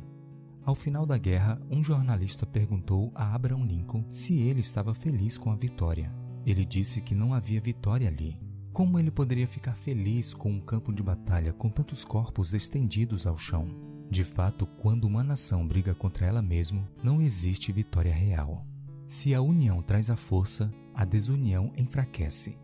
Ao 0.65 0.75
final 0.75 1.05
da 1.05 1.19
guerra, 1.19 1.61
um 1.71 1.83
jornalista 1.83 2.47
perguntou 2.47 3.11
a 3.15 3.35
Abraham 3.35 3.65
Lincoln 3.65 4.05
se 4.11 4.39
ele 4.39 4.61
estava 4.61 4.95
feliz 4.95 5.37
com 5.37 5.51
a 5.51 5.57
vitória. 5.57 6.13
Ele 6.47 6.65
disse 6.65 7.01
que 7.01 7.15
não 7.15 7.35
havia 7.35 7.61
vitória 7.61 8.09
ali. 8.09 8.39
Como 8.73 8.99
ele 8.99 9.11
poderia 9.11 9.49
ficar 9.49 9.75
feliz 9.75 10.33
com 10.33 10.51
um 10.51 10.61
campo 10.61 10.93
de 10.93 11.03
batalha 11.03 11.53
com 11.53 11.69
tantos 11.69 12.05
corpos 12.05 12.55
estendidos 12.55 13.27
ao 13.27 13.37
chão? 13.37 13.67
De 14.09 14.23
fato, 14.23 14.65
quando 14.65 15.05
uma 15.05 15.25
nação 15.25 15.67
briga 15.67 15.95
contra 15.95 16.27
ela 16.27 16.41
mesma, 16.41 16.89
não 17.03 17.21
existe 17.21 17.73
vitória 17.73 18.15
real. 18.15 18.65
Se 19.09 19.35
a 19.35 19.41
união 19.41 19.83
traz 19.83 20.09
a 20.09 20.17
força, 20.17 20.73
a 20.95 21.05
desunião 21.05 21.73
enfraquece. 21.77 22.57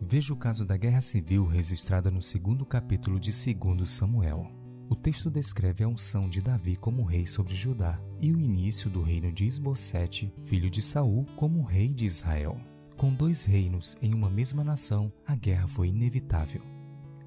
Veja 0.00 0.34
o 0.34 0.36
caso 0.36 0.66
da 0.66 0.76
guerra 0.76 1.00
civil 1.00 1.46
registrada 1.46 2.10
no 2.10 2.20
segundo 2.20 2.64
capítulo 2.66 3.18
de 3.18 3.30
2 3.30 3.90
Samuel. 3.90 4.50
O 4.88 4.94
texto 4.94 5.30
descreve 5.30 5.82
a 5.82 5.88
unção 5.88 6.28
de 6.28 6.40
Davi 6.40 6.76
como 6.76 7.04
rei 7.04 7.26
sobre 7.26 7.54
Judá 7.54 8.00
e 8.20 8.32
o 8.32 8.40
início 8.40 8.88
do 8.88 9.02
reino 9.02 9.32
de 9.32 9.44
Isbosete, 9.44 10.32
filho 10.44 10.70
de 10.70 10.82
Saul, 10.82 11.26
como 11.36 11.62
rei 11.62 11.88
de 11.88 12.04
Israel. 12.04 12.58
Com 12.98 13.14
dois 13.14 13.44
reinos 13.44 13.96
em 14.02 14.12
uma 14.12 14.28
mesma 14.28 14.64
nação, 14.64 15.12
a 15.24 15.36
guerra 15.36 15.68
foi 15.68 15.86
inevitável. 15.86 16.60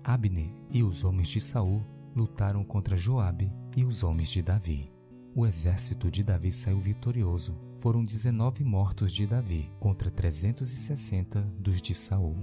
Abner 0.04 0.54
e 0.70 0.84
os 0.84 1.06
homens 1.06 1.30
de 1.30 1.40
Saul 1.40 1.82
lutaram 2.14 2.62
contra 2.62 2.98
Joabe 2.98 3.50
e 3.78 3.86
os 3.86 4.04
homens 4.04 4.30
de 4.30 4.42
Davi. 4.42 4.92
O 5.34 5.48
exército 5.48 6.12
de 6.12 6.26
Davi 6.26 6.52
saiu 6.52 6.78
vitorioso. 6.78 7.58
Foram 7.78 8.04
19 8.04 8.66
mortos 8.66 9.14
de 9.14 9.26
Davi 9.26 9.72
contra 9.80 10.12
360 10.12 11.40
dos 11.58 11.82
de 11.82 11.94
Saul. 11.94 12.36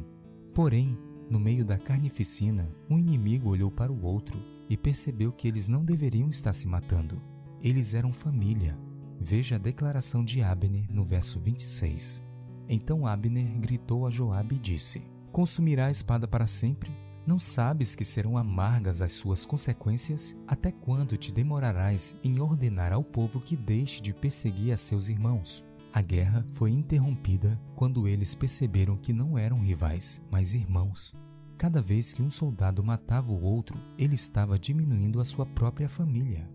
Porém, 0.54 0.96
no 1.28 1.38
meio 1.38 1.66
da 1.66 1.76
carnificina, 1.76 2.66
um 2.88 2.98
inimigo 2.98 3.50
olhou 3.50 3.70
para 3.70 3.92
o 3.92 4.06
outro 4.06 4.42
e 4.70 4.74
percebeu 4.74 5.32
que 5.32 5.46
eles 5.46 5.68
não 5.68 5.84
deveriam 5.84 6.30
estar 6.30 6.54
se 6.54 6.66
matando. 6.66 7.20
Eles 7.60 7.92
eram 7.92 8.10
família. 8.10 8.74
Veja 9.20 9.56
a 9.56 9.58
declaração 9.58 10.24
de 10.24 10.42
Abner 10.42 10.86
no 10.90 11.04
verso 11.04 11.38
26. 11.38 12.26
Então 12.68 13.06
Abner 13.06 13.58
gritou 13.58 14.06
a 14.06 14.10
Joabe 14.10 14.56
e 14.56 14.60
disse: 14.60 15.02
Consumirá 15.32 15.86
a 15.86 15.90
espada 15.90 16.28
para 16.28 16.46
sempre? 16.46 16.90
Não 17.26 17.38
sabes 17.38 17.94
que 17.94 18.04
serão 18.04 18.38
amargas 18.38 19.02
as 19.02 19.12
suas 19.12 19.44
consequências? 19.44 20.36
Até 20.46 20.72
quando 20.72 21.16
te 21.16 21.32
demorarás 21.32 22.16
em 22.24 22.40
ordenar 22.40 22.92
ao 22.92 23.04
povo 23.04 23.40
que 23.40 23.54
deixe 23.56 24.00
de 24.00 24.14
perseguir 24.14 24.72
a 24.72 24.76
seus 24.76 25.08
irmãos? 25.08 25.64
A 25.92 26.00
guerra 26.00 26.44
foi 26.54 26.70
interrompida 26.70 27.60
quando 27.74 28.06
eles 28.06 28.34
perceberam 28.34 28.96
que 28.96 29.12
não 29.12 29.36
eram 29.38 29.60
rivais, 29.60 30.22
mas 30.30 30.54
irmãos. 30.54 31.14
Cada 31.58 31.82
vez 31.82 32.12
que 32.12 32.22
um 32.22 32.30
soldado 32.30 32.84
matava 32.84 33.32
o 33.32 33.42
outro, 33.42 33.78
ele 33.98 34.14
estava 34.14 34.58
diminuindo 34.58 35.20
a 35.20 35.24
sua 35.24 35.44
própria 35.44 35.88
família. 35.88 36.48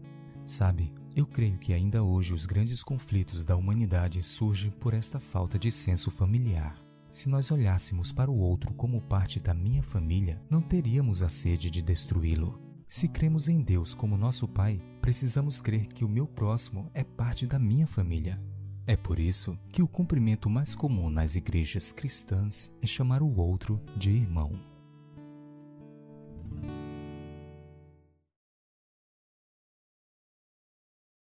Sabe, 0.45 0.93
eu 1.15 1.25
creio 1.25 1.57
que 1.57 1.73
ainda 1.73 2.03
hoje 2.03 2.33
os 2.33 2.45
grandes 2.45 2.83
conflitos 2.83 3.43
da 3.43 3.55
humanidade 3.55 4.21
surgem 4.23 4.71
por 4.71 4.93
esta 4.93 5.19
falta 5.19 5.59
de 5.59 5.71
senso 5.71 6.09
familiar. 6.09 6.81
Se 7.11 7.29
nós 7.29 7.51
olhássemos 7.51 8.11
para 8.11 8.31
o 8.31 8.37
outro 8.37 8.73
como 8.73 8.99
parte 8.99 9.39
da 9.39 9.53
minha 9.53 9.83
família, 9.83 10.41
não 10.49 10.61
teríamos 10.61 11.21
a 11.21 11.29
sede 11.29 11.69
de 11.69 11.81
destruí-lo. 11.81 12.59
Se 12.89 13.07
cremos 13.07 13.47
em 13.47 13.61
Deus 13.61 13.93
como 13.93 14.17
nosso 14.17 14.47
Pai, 14.47 14.81
precisamos 15.01 15.61
crer 15.61 15.85
que 15.87 16.03
o 16.03 16.09
meu 16.09 16.25
próximo 16.25 16.89
é 16.93 17.03
parte 17.03 17.45
da 17.45 17.59
minha 17.59 17.85
família. 17.85 18.41
É 18.85 18.97
por 18.97 19.19
isso 19.19 19.57
que 19.71 19.83
o 19.83 19.87
cumprimento 19.87 20.49
mais 20.49 20.75
comum 20.75 21.09
nas 21.09 21.35
igrejas 21.35 21.91
cristãs 21.91 22.71
é 22.81 22.87
chamar 22.87 23.21
o 23.21 23.39
outro 23.39 23.79
de 23.95 24.09
irmão. 24.09 24.72